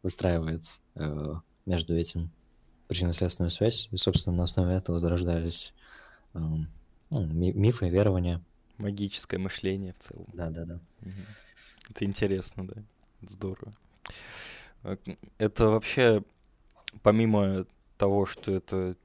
[0.04, 0.64] выстраивает
[0.96, 1.34] э,
[1.66, 2.32] между этим
[2.88, 5.74] причинно-следственную связь, и, собственно, на основе этого зарождались
[6.34, 6.40] э,
[7.10, 8.42] ну, мифы, верования.
[8.78, 10.28] Магическое мышление в целом.
[10.34, 10.80] Да, да, да.
[11.90, 12.76] Это интересно, да.
[13.22, 13.74] Здорово.
[14.84, 14.98] А,
[15.38, 16.24] это вообще,
[17.02, 17.66] помимо
[17.98, 18.96] того, что это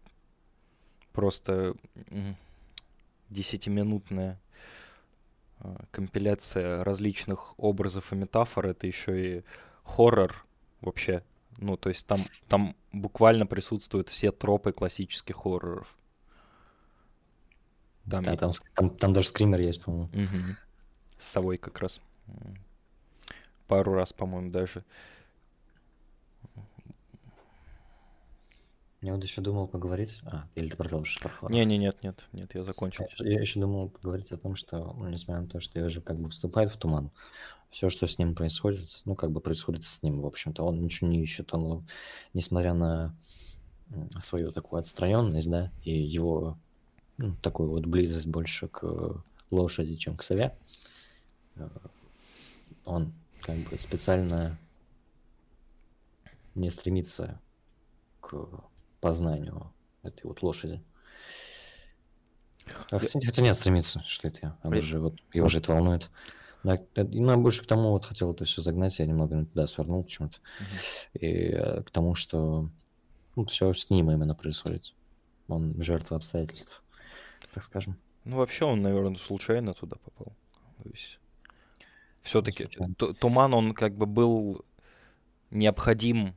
[1.12, 1.74] просто
[3.30, 4.40] десятиминутная
[5.90, 9.44] компиляция различных образов и метафор, это еще и
[9.82, 10.44] хоррор
[10.80, 11.22] вообще.
[11.58, 15.96] Ну, то есть там, там буквально присутствуют все тропы классических хорроров.
[18.10, 20.08] Там, да, там, там, там даже скример есть, по-моему.
[20.12, 20.56] Угу.
[21.18, 22.00] С совой как раз.
[23.66, 24.84] Пару раз, по-моему, даже.
[29.04, 30.22] Я вот еще думал поговорить...
[30.24, 31.52] А, или ты продолжишь про хоррор?
[31.52, 33.04] Не, не, нет, нет, нет, я закончил.
[33.18, 36.00] Я, я еще думал поговорить о том, что, ну, несмотря на то, что я уже
[36.00, 37.10] как бы вступает в туман,
[37.68, 40.64] все, что с ним происходит, ну, как бы происходит с ним, в общем-то.
[40.64, 41.86] Он ничего не ищет, он,
[42.32, 43.14] несмотря на
[44.20, 46.56] свою такую отстраненность, да, и его
[47.18, 50.56] ну, такую вот близость больше к лошади, чем к сове,
[51.56, 51.68] э,
[52.86, 53.12] он
[53.42, 54.58] как бы специально
[56.54, 57.38] не стремится
[58.22, 58.48] к
[59.04, 59.70] познанию
[60.02, 60.82] этой вот лошади.
[62.90, 64.58] А, хотя нет, стремится, что это я.
[64.62, 66.10] Она же вот, его же это волнует.
[66.62, 70.38] Да, ну, больше к тому вот хотел это все загнать, я немного туда свернул почему-то.
[71.12, 72.70] И э, к тому, что
[73.36, 74.94] ну, все с ним именно происходит.
[75.48, 76.82] Он жертва обстоятельств,
[77.52, 77.98] так скажем.
[78.24, 80.34] Ну, вообще он, наверное, случайно туда попал.
[80.82, 81.18] То есть
[82.22, 82.66] все-таки
[83.20, 84.64] туман, он как бы был
[85.50, 86.34] необходим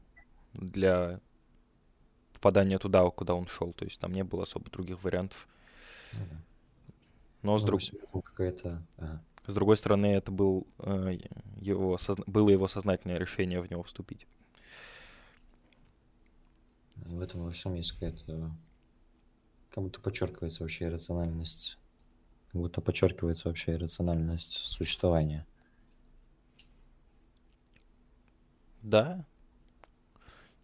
[0.51, 1.21] для
[2.38, 3.73] попадания туда, куда он шел.
[3.73, 5.47] То есть там не было особо других вариантов.
[7.41, 7.82] Но с, ну, друг...
[8.26, 8.82] какая-то...
[9.45, 11.17] с другой стороны, это был, э,
[11.60, 12.23] его, созна...
[12.28, 14.28] было его сознательное решение в него вступить.
[16.95, 18.52] В этом во всем есть какая-то...
[19.69, 21.78] Как будто подчеркивается вообще иррациональность.
[22.52, 25.45] Как будто подчеркивается вообще иррациональность существования.
[28.82, 29.26] Да,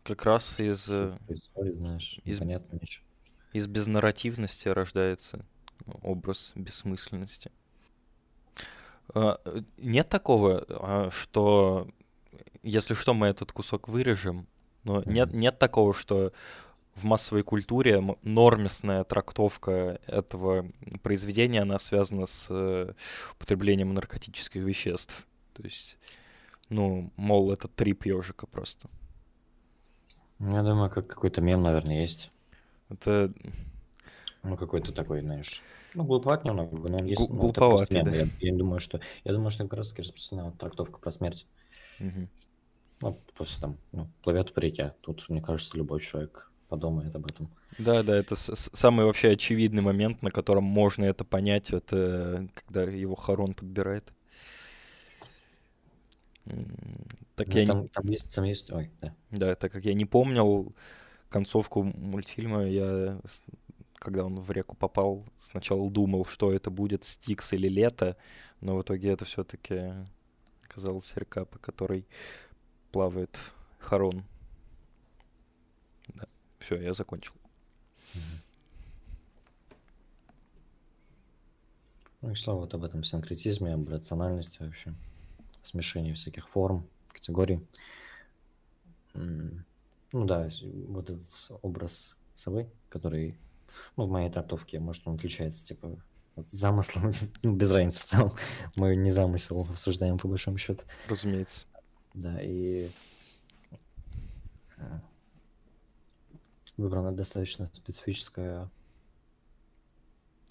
[0.03, 0.87] как раз из...
[0.89, 1.17] Э,
[1.55, 3.05] знаешь, из, непонятно ничего.
[3.53, 5.45] Из безнарративности рождается
[6.01, 7.51] образ бессмысленности.
[9.13, 9.39] А,
[9.77, 11.87] нет такого, а, что
[12.63, 14.47] если что, мы этот кусок вырежем,
[14.83, 15.09] но mm-hmm.
[15.11, 16.33] нет, нет такого, что
[16.95, 20.69] в массовой культуре нормисная трактовка этого
[21.01, 22.93] произведения, она связана с э,
[23.35, 25.25] употреблением наркотических веществ.
[25.53, 25.97] То есть,
[26.69, 28.89] ну, мол, это трип ежика просто.
[30.39, 32.31] Я думаю, как какой-то мем, наверное, есть.
[32.89, 33.31] Это...
[34.43, 35.61] Ну, какой-то такой, знаешь...
[35.93, 37.21] Ну, глуповат немного, но он есть.
[37.21, 38.11] Гл- ну, глуповатый, да.
[38.11, 38.99] Я, я думаю, что...
[39.23, 41.47] Я думаю, что как раз-таки распространена трактовка про смерть.
[41.99, 42.27] Угу.
[43.01, 44.93] Ну, просто там, ну, плывет по реке.
[45.01, 47.49] Тут, мне кажется, любой человек подумает об этом.
[47.77, 53.15] Да, да, это самый вообще очевидный момент, на котором можно это понять, это когда его
[53.15, 54.11] Харон подбирает.
[57.35, 57.87] Так ну, я там, не...
[57.87, 59.15] там есть, там есть, ой, да.
[59.31, 60.75] Да, так как я не помнил
[61.29, 63.19] концовку мультфильма, я,
[63.95, 68.17] когда он в реку попал, сначала думал, что это будет Стикс или Лето,
[68.61, 69.93] но в итоге это все-таки
[70.63, 72.05] оказалась река, по которой
[72.91, 73.39] плавает
[73.79, 74.23] Харон.
[76.09, 76.25] Да,
[76.59, 77.33] все, я закончил.
[82.21, 84.93] Ну и что вот об этом синкретизме, об рациональности вообще
[85.63, 87.65] смешение всяких форм, категорий.
[89.13, 90.47] Ну да,
[90.87, 93.37] вот этот образ совы, который,
[93.97, 95.97] ну, в моей трактовке, может, он отличается, типа,
[96.35, 97.01] от замысла,
[97.43, 98.35] ну, без разницы в целом.
[98.75, 100.83] Мы не замысел обсуждаем, по большому счету.
[101.07, 101.65] Разумеется.
[102.13, 102.89] Да, и
[104.77, 104.99] э,
[106.77, 108.69] выбрана достаточно специфическая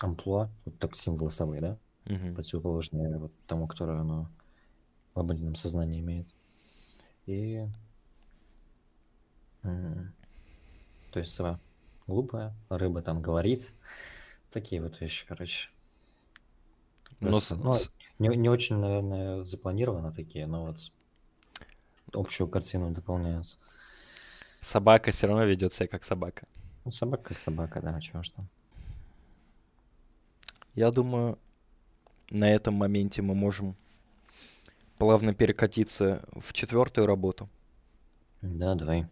[0.00, 1.78] амплуа, вот так символы совы, да?
[2.06, 2.34] Угу.
[2.34, 4.28] Противоположные вот тому, которое оно
[5.14, 6.34] в обыденном сознании имеет.
[7.26, 7.66] И...
[9.62, 11.60] То есть сова
[12.06, 13.74] глупая, рыба там говорит.
[14.50, 15.70] Такие вот вещи, короче.
[17.20, 17.50] Но с...
[17.50, 17.74] ну,
[18.18, 20.78] Не, не очень, наверное, запланировано такие, но вот
[22.12, 23.58] общую картину дополняются.
[24.60, 26.46] Собака все равно ведет себя как собака.
[26.84, 28.48] Ну, собака как собака, да, чего там.
[30.74, 31.38] Я думаю,
[32.30, 33.76] на этом моменте мы можем
[35.02, 37.50] плавно перекатиться в четвертую работу.
[38.40, 39.08] Да, давай.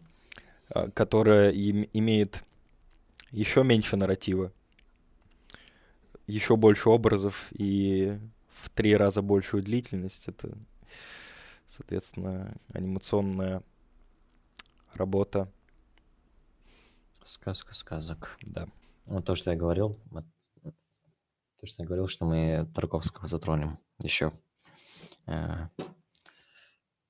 [0.69, 2.45] А, которая им, имеет
[3.31, 4.53] еще меньше нарратива,
[6.27, 8.17] еще больше образов и
[8.53, 10.29] в три раза большую длительность.
[10.29, 10.57] Это,
[11.67, 13.61] соответственно, анимационная
[14.93, 15.51] работа.
[17.25, 18.37] Сказка сказок.
[18.43, 18.69] Да.
[19.07, 19.99] Ну, то, что я говорил,
[20.63, 24.31] то, что я говорил, что мы Тарковского затронем еще.
[25.27, 25.67] Э,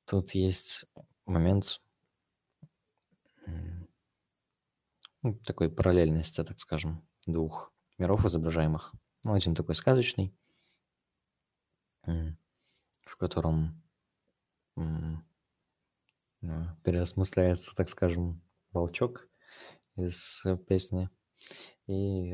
[0.06, 0.86] тут есть
[1.26, 1.82] момент
[5.24, 8.94] ну, такой параллельности, так скажем, двух миров изображаемых.
[9.24, 10.36] Ну, один такой сказочный,
[12.04, 13.84] в котором
[14.76, 15.22] ну,
[16.84, 18.42] переосмысляется, так скажем,
[18.72, 19.30] волчок
[19.96, 21.10] из песни.
[21.86, 22.34] И,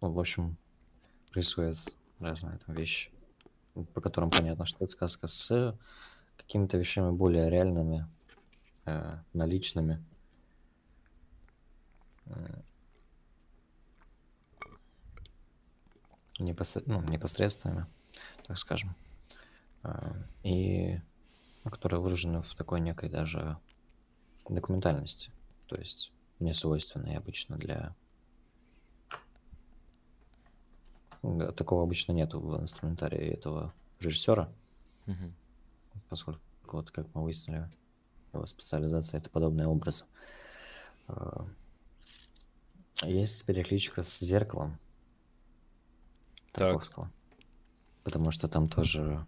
[0.00, 0.58] ну, в общем,
[1.30, 1.78] происходят
[2.18, 3.10] разные там вещи,
[3.84, 5.76] по которым понятно, что это сказка с
[6.36, 8.06] какими-то вещами более реальными,
[8.84, 10.04] э, наличными.
[12.26, 12.60] Э,
[16.38, 16.86] непосред...
[16.86, 17.86] ну, непосредственными,
[18.46, 18.94] так скажем.
[19.82, 20.12] Э,
[20.42, 21.00] и
[21.64, 23.58] ну, которые выражены в такой некой даже
[24.48, 25.32] документальности,
[25.66, 27.94] то есть не свойственной обычно для
[29.10, 29.16] Да,
[31.56, 34.48] такого обычно нет в инструментарии этого режиссера,
[35.06, 35.32] угу.
[36.08, 36.40] поскольку,
[36.72, 37.68] вот как мы выяснили,
[38.32, 40.04] его специализация— это подобные образы.
[41.08, 41.46] А,
[43.02, 44.78] есть перекличка с зеркалом
[46.52, 47.10] Тарковского.
[48.04, 49.26] Потому что там тоже...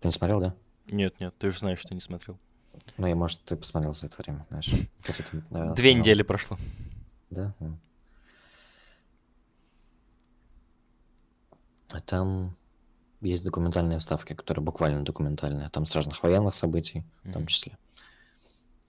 [0.00, 0.54] Ты не смотрел, да?
[0.88, 2.38] Нет, нет, ты же знаешь, что не смотрел.
[2.96, 4.72] Ну и, может, ты посмотрел за это время, знаешь.
[5.50, 6.58] Наверное, Две недели прошло.
[7.30, 7.54] Да?
[11.90, 12.56] А там
[13.20, 15.70] есть документальные вставки, которые буквально документальные.
[15.70, 17.78] Там с разных военных событий, в том числе.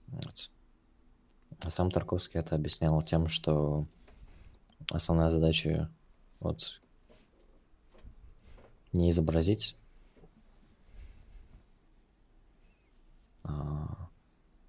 [0.08, 0.50] Вот.
[1.60, 3.86] А сам Тарковский это объяснял тем, что
[4.90, 5.90] основная задача
[6.40, 6.80] вот
[8.92, 9.76] не изобразить,
[13.44, 14.08] а,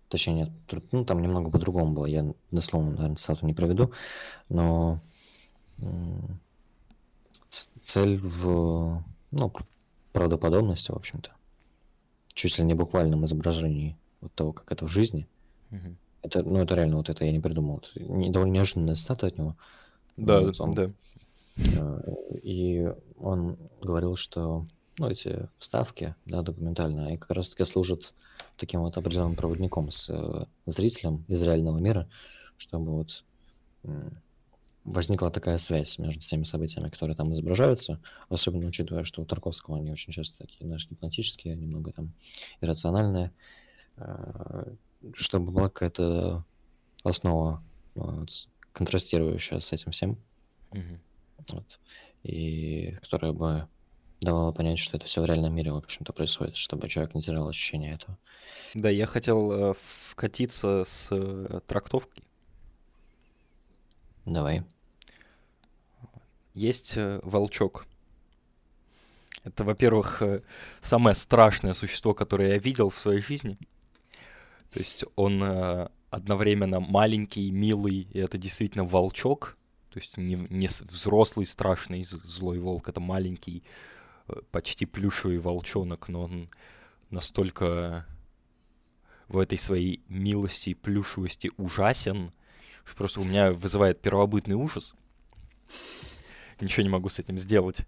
[0.09, 0.49] точнее нет,
[0.91, 3.93] ну там немного по-другому было, я дословно, наверное, цитату не проведу,
[4.49, 4.99] но
[7.49, 9.53] цель в ну,
[10.11, 11.31] правдоподобности, в общем-то.
[12.33, 15.27] Чуть ли не буквальном изображении вот того, как это в жизни.
[15.71, 15.95] Угу.
[16.21, 17.81] Это, ну, это реально вот это я не придумал.
[17.83, 19.55] Это не, довольно неожиданная стата от него.
[20.17, 20.91] Да, вот он, да.
[21.57, 24.65] Э, и он говорил, что
[24.97, 28.13] ну, эти вставки, да, документальные, они как раз-таки служат
[28.57, 32.09] таким вот определенным проводником с э, зрителем из реального мира,
[32.57, 33.23] чтобы вот
[34.89, 39.91] возникла такая связь между теми событиями, которые там изображаются, особенно учитывая, что у Тарковского они
[39.91, 42.13] очень часто такие, знаешь, гипнотические, немного там
[42.61, 43.31] иррациональные,
[43.97, 44.73] э,
[45.13, 46.43] чтобы была какая-то
[47.03, 47.63] основа
[47.93, 50.17] вот, контрастирующая с этим всем,
[50.71, 50.99] mm-hmm.
[51.51, 51.79] вот,
[52.23, 53.67] и которая бы
[54.21, 57.47] давала понять, что это все в реальном мире, в общем-то, происходит, чтобы человек не терял
[57.47, 58.17] ощущение этого.
[58.73, 59.73] Да, я хотел э,
[60.09, 62.23] вкатиться с э, трактовкой.
[64.25, 64.63] Давай
[66.59, 67.85] есть э, волчок.
[69.43, 70.41] Это, во-первых, э,
[70.81, 73.57] самое страшное существо, которое я видел в своей жизни.
[74.71, 79.57] То есть он э, одновременно маленький, милый, и это действительно волчок.
[79.89, 83.63] То есть не, не взрослый, страшный, злой волк, это маленький,
[84.51, 86.49] почти плюшевый волчонок, но он
[87.09, 88.05] настолько
[89.27, 92.31] в этой своей милости и плюшевости ужасен,
[92.85, 94.93] что просто у меня вызывает первобытный ужас
[96.61, 97.81] ничего не могу с этим сделать.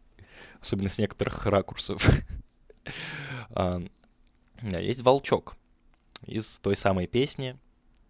[0.60, 2.08] Особенно с некоторых ракурсов.
[3.52, 3.82] а,
[4.62, 5.58] есть волчок
[6.26, 7.58] из той самой песни.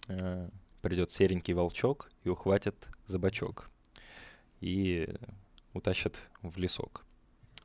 [0.07, 0.49] А,
[0.81, 3.69] придет серенький волчок и ухватит за бочок.
[4.59, 5.09] И
[5.73, 7.05] утащит в лесок.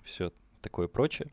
[0.03, 0.33] Все
[0.63, 1.31] такое прочее.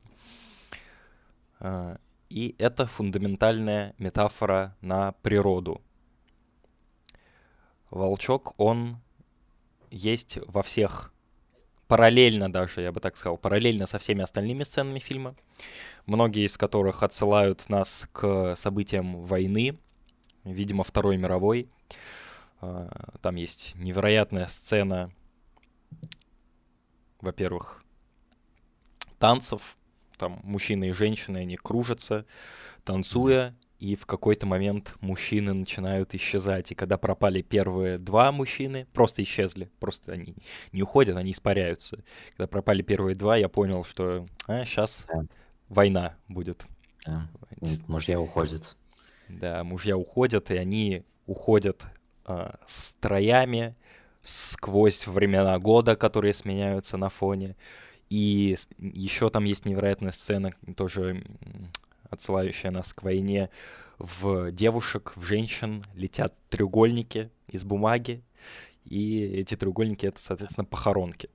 [1.59, 1.97] А,
[2.29, 5.81] и это фундаментальная метафора на природу.
[7.91, 8.97] Волчок, он
[9.91, 11.12] есть во всех
[11.93, 15.35] параллельно даже, я бы так сказал, параллельно со всеми остальными сценами фильма,
[16.07, 19.77] многие из которых отсылают нас к событиям войны,
[20.43, 21.69] видимо, Второй мировой.
[22.61, 22.89] А,
[23.21, 25.13] там есть невероятная сцена,
[27.21, 27.83] во-первых,
[29.19, 29.77] танцев,
[30.17, 32.25] там мужчины и женщины, они кружатся,
[32.85, 36.71] танцуя, и в какой-то момент мужчины начинают исчезать.
[36.71, 40.35] И когда пропали первые два мужчины, просто исчезли, просто они
[40.71, 42.01] не уходят, они испаряются.
[42.37, 45.25] Когда пропали первые два, я понял, что а, сейчас да.
[45.67, 46.65] война будет.
[47.05, 47.27] Да.
[47.87, 48.77] Мужья уходят.
[49.27, 51.83] Да, мужья уходят, и они уходят
[52.25, 53.75] э, строями
[54.21, 57.57] сквозь времена года, которые сменяются на фоне.
[58.09, 61.21] И еще там есть невероятная сцена, тоже
[62.13, 63.49] отсылающая нас к войне.
[63.99, 68.23] В девушек, в женщин летят треугольники из бумаги,
[68.85, 71.29] и эти треугольники— это, соответственно, похоронки,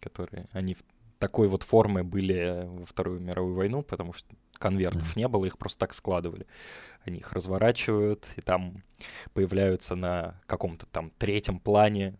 [0.00, 0.82] которые они в
[1.18, 5.80] такой вот формы были во Вторую мировую войну, потому что конвертов не было, их просто
[5.80, 6.46] так складывали.
[7.04, 8.82] Они их разворачивают, и там
[9.34, 12.14] появляются на каком-то там третьем плане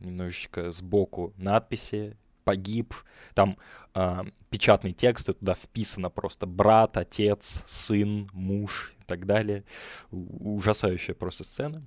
[0.00, 2.94] немножечко сбоку надписи погиб,
[3.34, 3.58] там
[3.94, 9.64] э, печатный текст, и туда вписано просто брат, отец, сын, муж и так далее.
[10.10, 11.82] Ужасающая просто сцена.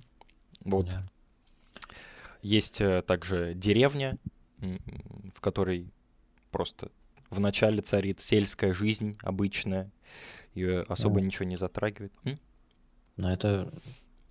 [0.60, 0.86] Вот.
[0.86, 1.02] Yeah.
[2.42, 4.18] Есть э, также деревня,
[4.58, 5.90] в которой
[6.50, 6.90] просто
[7.30, 9.90] в начале царит сельская жизнь обычная,
[10.54, 11.24] ее особо yeah.
[11.24, 12.12] ничего не затрагивает.
[12.24, 12.38] М?
[13.16, 13.72] Но это,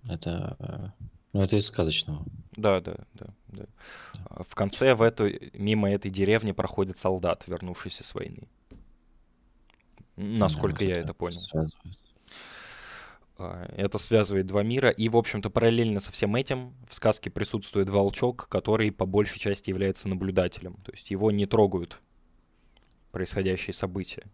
[0.08, 0.56] это
[0.98, 1.04] э,
[1.36, 2.24] ну, это из сказочного.
[2.52, 3.66] Да, да, да, да.
[4.42, 8.48] В конце в эту, мимо этой деревни проходит солдат, вернувшийся с войны.
[10.16, 11.38] Насколько да, я это понял.
[11.38, 11.98] Связывает.
[13.36, 14.88] А, это связывает два мира.
[14.88, 19.68] И, в общем-то, параллельно со всем этим в сказке присутствует волчок, который по большей части
[19.68, 20.76] является наблюдателем.
[20.84, 22.00] То есть его не трогают
[23.12, 24.24] происходящие события.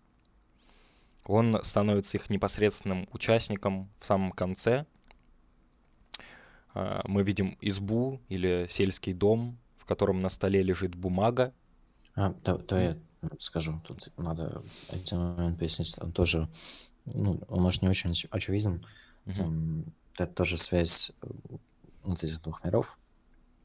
[1.24, 4.91] Он становится их непосредственным участником в самом конце— а,
[6.74, 11.52] мы видим избу или сельский дом, в котором на столе лежит бумага.
[12.14, 12.98] А, то, то я
[13.38, 16.48] скажу, тут надо один момент пояснить, он тоже,
[17.04, 18.84] ну, он может не очень очевиден,
[19.26, 19.34] угу.
[19.34, 19.84] Там,
[20.18, 21.26] это тоже связь э,
[22.02, 22.98] вот этих двух миров,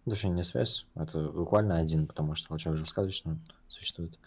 [0.05, 4.17] даже не связь, это буквально один, потому что волчок же сказочно существует.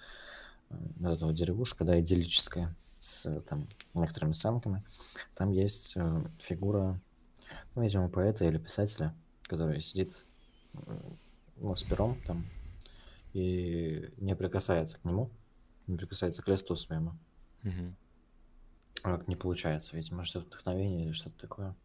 [0.69, 4.85] Э, вот эта вот деревушка, да, идиллическая, с там некоторыми самками.
[5.35, 7.01] Там есть э, фигура
[7.75, 10.25] ну, видимо, поэта или писателя, который сидит
[11.57, 12.45] ну, с пером там
[13.33, 15.31] и не прикасается к нему,
[15.87, 17.13] не прикасается к листу своему.
[17.65, 17.95] Угу.
[19.03, 21.77] Как не получается, видимо, что-то вдохновение или что-то такое.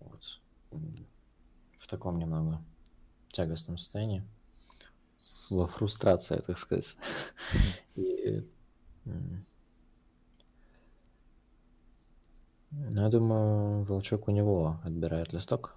[0.00, 0.40] Вот.
[0.70, 2.62] В таком немного
[3.30, 4.24] тягостном состоянии.
[5.50, 6.96] Во фрустрации, так сказать.
[7.96, 8.46] И
[12.70, 15.76] ну, я думаю, волчок у него отбирает листок.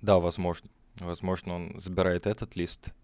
[0.00, 0.68] Да, возможно.
[0.96, 2.94] Возможно, он забирает этот лист,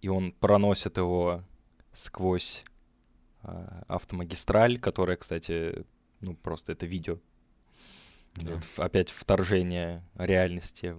[0.00, 1.44] и он проносит его
[1.92, 2.64] сквозь
[3.42, 5.84] э, автомагистраль, которая, кстати,
[6.20, 7.18] ну, просто это видео.
[8.34, 8.54] Да.
[8.54, 10.96] Вот, опять вторжение реальности,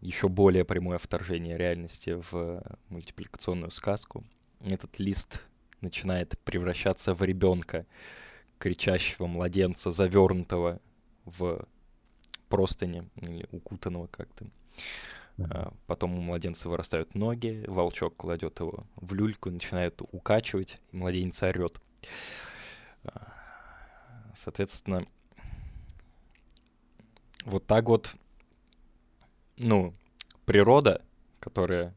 [0.00, 4.24] еще более прямое вторжение реальности в мультипликационную сказку.
[4.60, 5.40] Этот лист
[5.84, 7.86] начинает превращаться в ребенка,
[8.58, 10.80] кричащего младенца, завернутого
[11.24, 11.66] в
[12.48, 14.46] простыни или укутанного как-то.
[15.36, 15.74] Mm-hmm.
[15.86, 21.80] Потом у младенца вырастают ноги, волчок кладет его в люльку, начинает укачивать, и младенец орет.
[23.04, 23.32] А,
[24.34, 25.06] соответственно,
[27.44, 28.14] вот так вот,
[29.56, 29.92] ну,
[30.46, 31.02] природа,
[31.40, 31.94] которая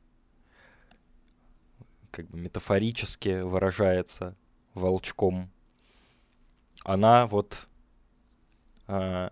[2.18, 4.36] как бы метафорически выражается
[4.74, 5.52] волчком,
[6.84, 7.68] она вот
[8.88, 9.30] э,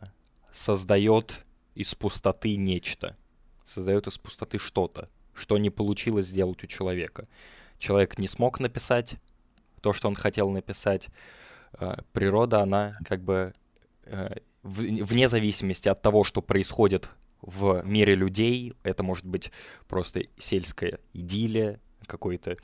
[0.53, 3.17] создает из пустоты нечто,
[3.63, 7.27] создает из пустоты что-то, что не получилось сделать у человека.
[7.79, 9.15] Человек не смог написать
[9.81, 11.07] то, что он хотел написать.
[11.79, 13.55] Э, природа, она как бы
[14.03, 17.09] э, в, вне зависимости от того, что происходит
[17.41, 19.51] в мире людей, это может быть
[19.87, 22.57] просто сельская идиллия, какой-то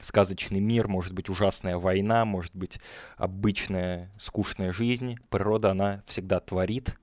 [0.00, 2.78] сказочный мир, может быть ужасная война, может быть
[3.16, 5.16] обычная скучная жизнь.
[5.30, 6.98] Природа, она всегда творит,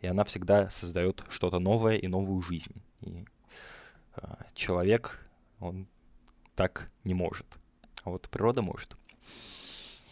[0.00, 2.82] и она всегда создает что-то новое и новую жизнь.
[3.00, 3.24] И
[4.16, 4.20] э,
[4.54, 5.24] человек,
[5.60, 5.86] он
[6.54, 7.46] так не может.
[8.04, 8.96] А вот природа может.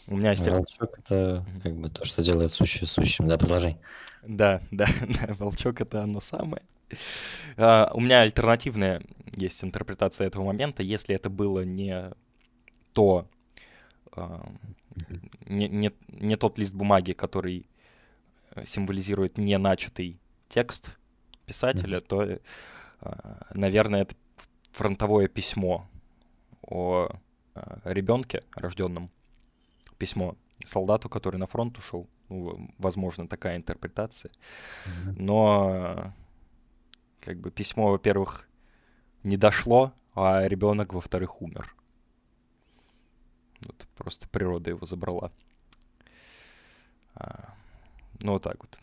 [0.07, 0.47] У меня есть...
[0.47, 3.27] Волчок— это как бы то, что делает сущее сущим.
[3.27, 3.79] Да, продолжай.
[4.23, 6.63] Да, да, да, волчок— это оно самое.
[7.57, 9.03] Uh, у меня альтернативная
[9.35, 10.83] есть интерпретация этого момента.
[10.83, 12.13] Если это было не
[12.93, 13.29] то,
[14.13, 14.59] uh,
[15.47, 17.67] не, не, не тот лист бумаги, который
[18.65, 20.19] символизирует неначатый
[20.49, 20.97] текст
[21.45, 22.39] писателя, то, uh,
[23.53, 24.15] наверное, это
[24.73, 25.89] фронтовое письмо
[26.63, 27.09] о
[27.85, 29.11] ребенке рожденном,
[29.97, 32.07] письмо солдату, который на фронт ушел.
[32.29, 34.31] Ну, возможно, такая интерпретация.
[35.17, 36.13] Но
[37.27, 38.49] как бы письмо, во-первых,
[39.25, 41.75] не дошло, а ребенок, во-вторых, умер.
[43.67, 45.33] Вот просто природа его забрала.
[47.17, 47.53] А,
[48.23, 48.79] ну, вот так вот.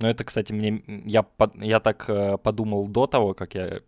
[0.00, 3.80] Но это, кстати, мне я, под, я так э, подумал до того, как я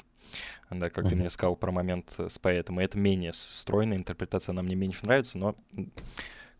[0.70, 1.08] да, как mm-hmm.
[1.08, 2.80] ты мне сказал про момент с поэтом.
[2.80, 5.56] И это менее стройная интерпретация, она мне меньше нравится, но,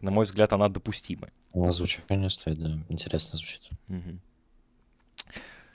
[0.01, 1.31] на мой взгляд, она допустимая.
[1.55, 2.71] Ну, звучание стоит, да.
[2.89, 3.63] Интересно звучит.
[3.89, 4.19] Mm-hmm.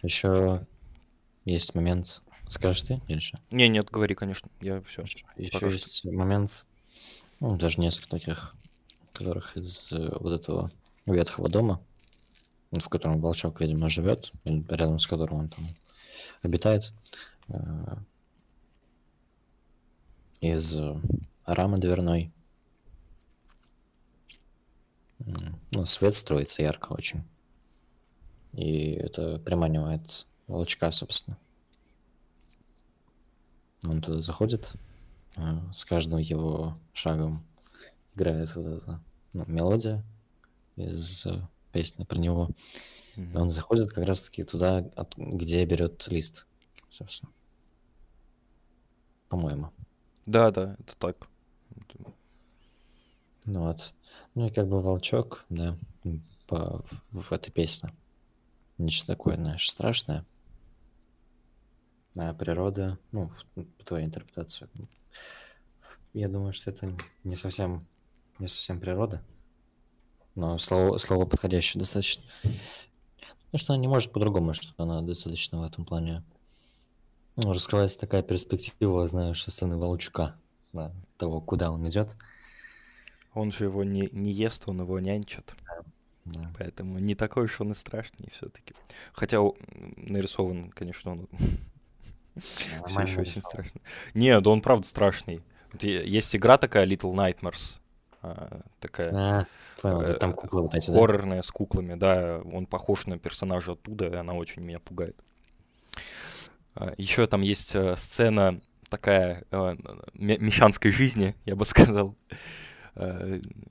[0.01, 0.65] Еще
[1.45, 2.21] есть момент...
[2.49, 3.39] Скажешь ты или что?
[3.51, 4.49] Не, нет, говори, конечно.
[4.61, 5.03] Я все.
[5.37, 6.11] Еще есть что.
[6.11, 6.65] момент,
[7.39, 8.55] ну, даже несколько таких,
[9.13, 10.69] которых из э, вот этого
[11.05, 11.81] ветхого дома,
[12.71, 15.65] в котором волчок, видимо, живет, рядом с которым он там
[16.43, 16.93] обитает,
[17.47, 17.95] э,
[20.41, 20.75] из
[21.45, 22.31] рамы дверной.
[25.71, 27.23] Ну, свет строится ярко очень.
[28.51, 31.37] И это приманивает волчка, собственно.
[33.85, 34.73] Он туда заходит,
[35.37, 35.41] э,
[35.71, 37.45] с каждым его шагом
[38.15, 39.01] играет вот эта
[39.33, 40.03] ну, мелодия
[40.75, 41.27] из
[41.71, 42.49] песни про него.
[43.15, 43.37] Mm-hmm.
[43.39, 46.45] Он заходит как раз-таки туда, от, где берет лист,
[46.89, 47.31] собственно.
[49.29, 49.71] По-моему.
[50.25, 51.27] Да, да, это так.
[53.45, 53.93] Ну вот.
[54.35, 55.77] Ну и как бы волчок, да,
[56.47, 57.93] по, в этой песне.
[58.77, 60.25] Нечто такое, знаешь, страшное.
[62.17, 64.69] А природа, ну, по твоей интерпретации,
[66.13, 67.87] я думаю, что это не совсем,
[68.37, 69.23] не совсем природа,
[70.35, 72.23] но слово, слово подходящее достаточно.
[73.51, 76.23] Ну, что она не может по-другому, что она достаточно в этом плане.
[77.35, 80.35] Ну, раскрывается такая перспектива, знаешь, со стороны волчка,
[80.71, 82.15] да, того, куда он идет.
[83.33, 85.53] Он же его не, не ест, он его нянчит.
[85.65, 85.83] Да.
[86.25, 86.51] Да.
[86.57, 88.73] Поэтому не такой уж он и страшный все-таки.
[89.11, 89.39] Хотя
[89.97, 91.29] нарисован, конечно, он
[92.37, 93.81] все еще очень страшно.
[94.13, 95.41] Не, да он правда страшный.
[95.79, 97.79] Есть игра такая Little Nightmares.
[98.23, 99.45] А, такая а,
[99.81, 104.07] понял, э, там куклы вот эти, хоррорная с куклами, да, он похож на персонажа оттуда,
[104.07, 105.21] и она очень меня пугает.
[106.75, 109.75] А, еще там есть э, сцена такая э,
[110.13, 112.15] мещанской жизни, я бы сказал.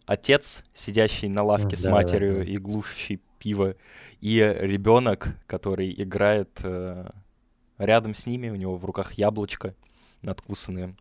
[0.05, 3.77] Отец, сидящий на лавке с матерью и глушащий пиво,
[4.21, 6.61] и ребенок, который играет
[7.85, 9.75] рядом с ними, у него в руках яблочко
[10.23, 10.95] надкусанное.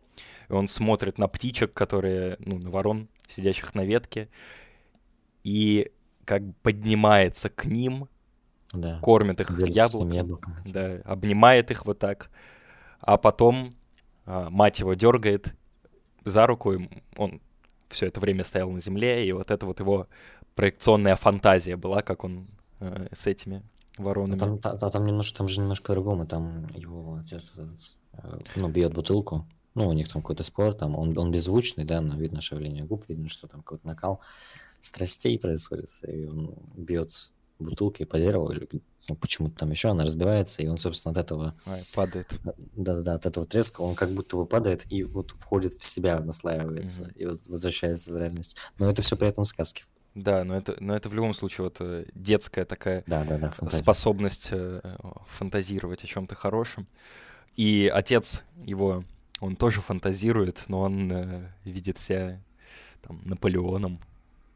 [0.48, 4.28] И он смотрит на птичек, которые, ну, на ворон, сидящих на ветке,
[5.44, 5.90] и
[6.24, 8.08] как поднимается к ним,
[8.72, 8.98] да.
[9.00, 12.30] кормит их яблоком, да, обнимает их вот так,
[13.00, 13.74] а потом
[14.24, 15.54] а, мать его дергает
[16.24, 17.40] за руку, и он
[17.88, 20.08] все это время стоял на земле, и вот это вот его
[20.54, 22.46] проекционная фантазия была, как он
[22.80, 23.62] э, с этими
[23.98, 24.36] воронами.
[24.36, 28.92] А там, та, там немножко, там же немножко по-другому, там его отец э, ну, бьет
[28.94, 32.84] бутылку, ну, у них там какой-то спор, там он, он беззвучный, да, но видно шевеление
[32.84, 34.20] губ, видно, что там какой-то накал
[34.80, 38.68] страстей происходит, и он бьет бутылкой по дереву, или
[39.08, 41.54] ну, почему-то там еще она разбивается, и он, собственно, от этого...
[41.66, 42.28] Ой, падает.
[42.76, 47.04] Да-да-да, от этого треска он как будто бы падает и вот входит в себя, наслаивается,
[47.04, 47.16] mm-hmm.
[47.16, 48.56] и вот возвращается в реальность.
[48.78, 49.84] Но это все при этом сказки.
[50.14, 53.70] Да, но это, но это в любом случае вот э, детская такая да, да, да,
[53.70, 54.96] способность э,
[55.26, 56.86] фантазировать о чем-то хорошем.
[57.56, 59.04] И отец его,
[59.40, 62.40] он тоже фантазирует, но он э, видит себя
[63.00, 63.98] там Наполеоном,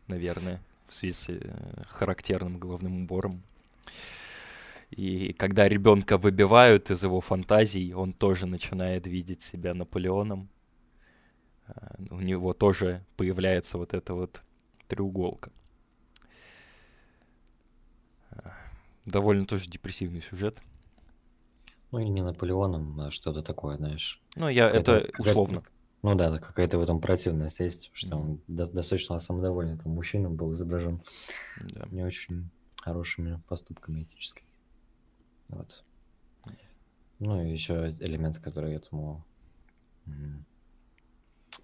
[0.08, 1.40] наверное, в связи с э,
[1.88, 3.42] характерным головным убором.
[4.90, 10.48] И когда ребенка выбивают из его фантазий, он тоже начинает видеть себя Наполеоном.
[11.66, 11.72] Э,
[12.10, 14.42] у него тоже появляется вот это вот
[14.88, 15.52] треуголка.
[19.04, 20.60] Довольно тоже депрессивный сюжет.
[21.92, 24.20] Ну и не Наполеоном, а что-то такое, знаешь.
[24.34, 25.62] Ну, я это условно.
[26.02, 31.02] Ну да, какая-то в этом противность есть, что он достаточно самодовольный там мужчина был изображен
[31.60, 31.86] да.
[31.90, 34.46] не очень хорошими поступками этическими.
[35.48, 35.84] Вот.
[37.18, 39.24] Ну и еще элемент, который этому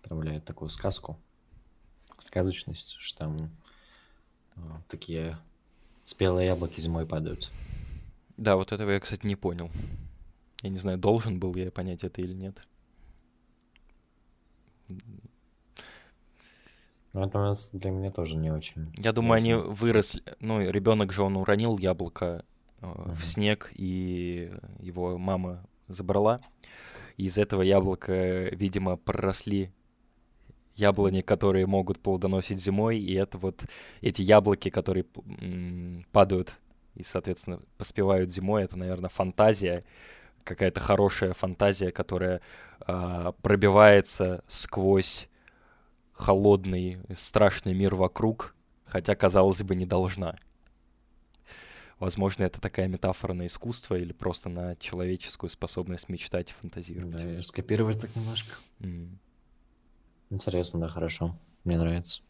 [0.03, 1.21] проявляет такую сказку,
[2.23, 3.51] сказочность, что там
[4.57, 5.39] а, такие
[6.05, 7.51] спелые яблоки зимой падают.
[8.37, 9.71] Да, вот этого я, кстати, не понял.
[10.63, 12.61] Я не знаю, должен был я понять это или нет.
[17.15, 18.93] Ну, это для меня тоже не очень.
[18.97, 20.23] Я думаю, они выросли.
[20.41, 22.45] Ну, ребенок же он уронил яблоко
[22.81, 23.13] э, uh-huh.
[23.13, 26.41] в снег, и его мама забрала.
[27.19, 29.71] Из этого яблока, видимо, проросли
[30.75, 33.65] яблони, которые могут плодоносить зимой, и это вот
[34.01, 35.05] эти яблоки, которые
[36.13, 36.59] падают
[36.95, 39.85] и, соответственно, поспевают зимой, это, наверное, фантазия,
[40.45, 42.41] какая-то хорошая фантазия, которая
[42.87, 45.29] э, пробивается сквозь
[46.13, 48.55] холодный, страшный мир вокруг,
[48.85, 50.37] хотя, казалось бы, не должна.
[51.99, 57.37] Возможно, это такая метафора на искусство или просто на человеческую способность мечтать и фантазировать.
[57.37, 58.57] Да, скопировать так немножко.
[58.81, 59.17] Mm.
[60.33, 61.37] Интересно, да, хорошо.
[61.63, 62.23] Мне нравится.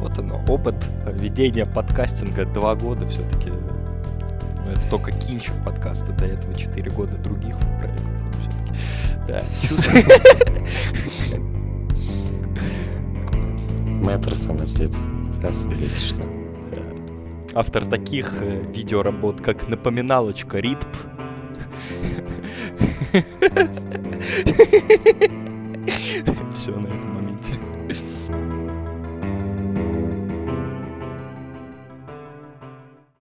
[0.00, 0.74] Вот оно, опыт
[1.06, 3.52] ведения подкастинга два года все-таки
[4.64, 8.04] но это только Кинчев подкаста, до этого 4 года других проектов.
[9.28, 9.40] Да,
[13.86, 14.92] Мэтр самослед.
[15.38, 16.24] Оказывается, что.
[17.54, 20.88] Автор таких э, видеоработ, как напоминалочка РИТП.
[26.54, 27.23] Все на этом.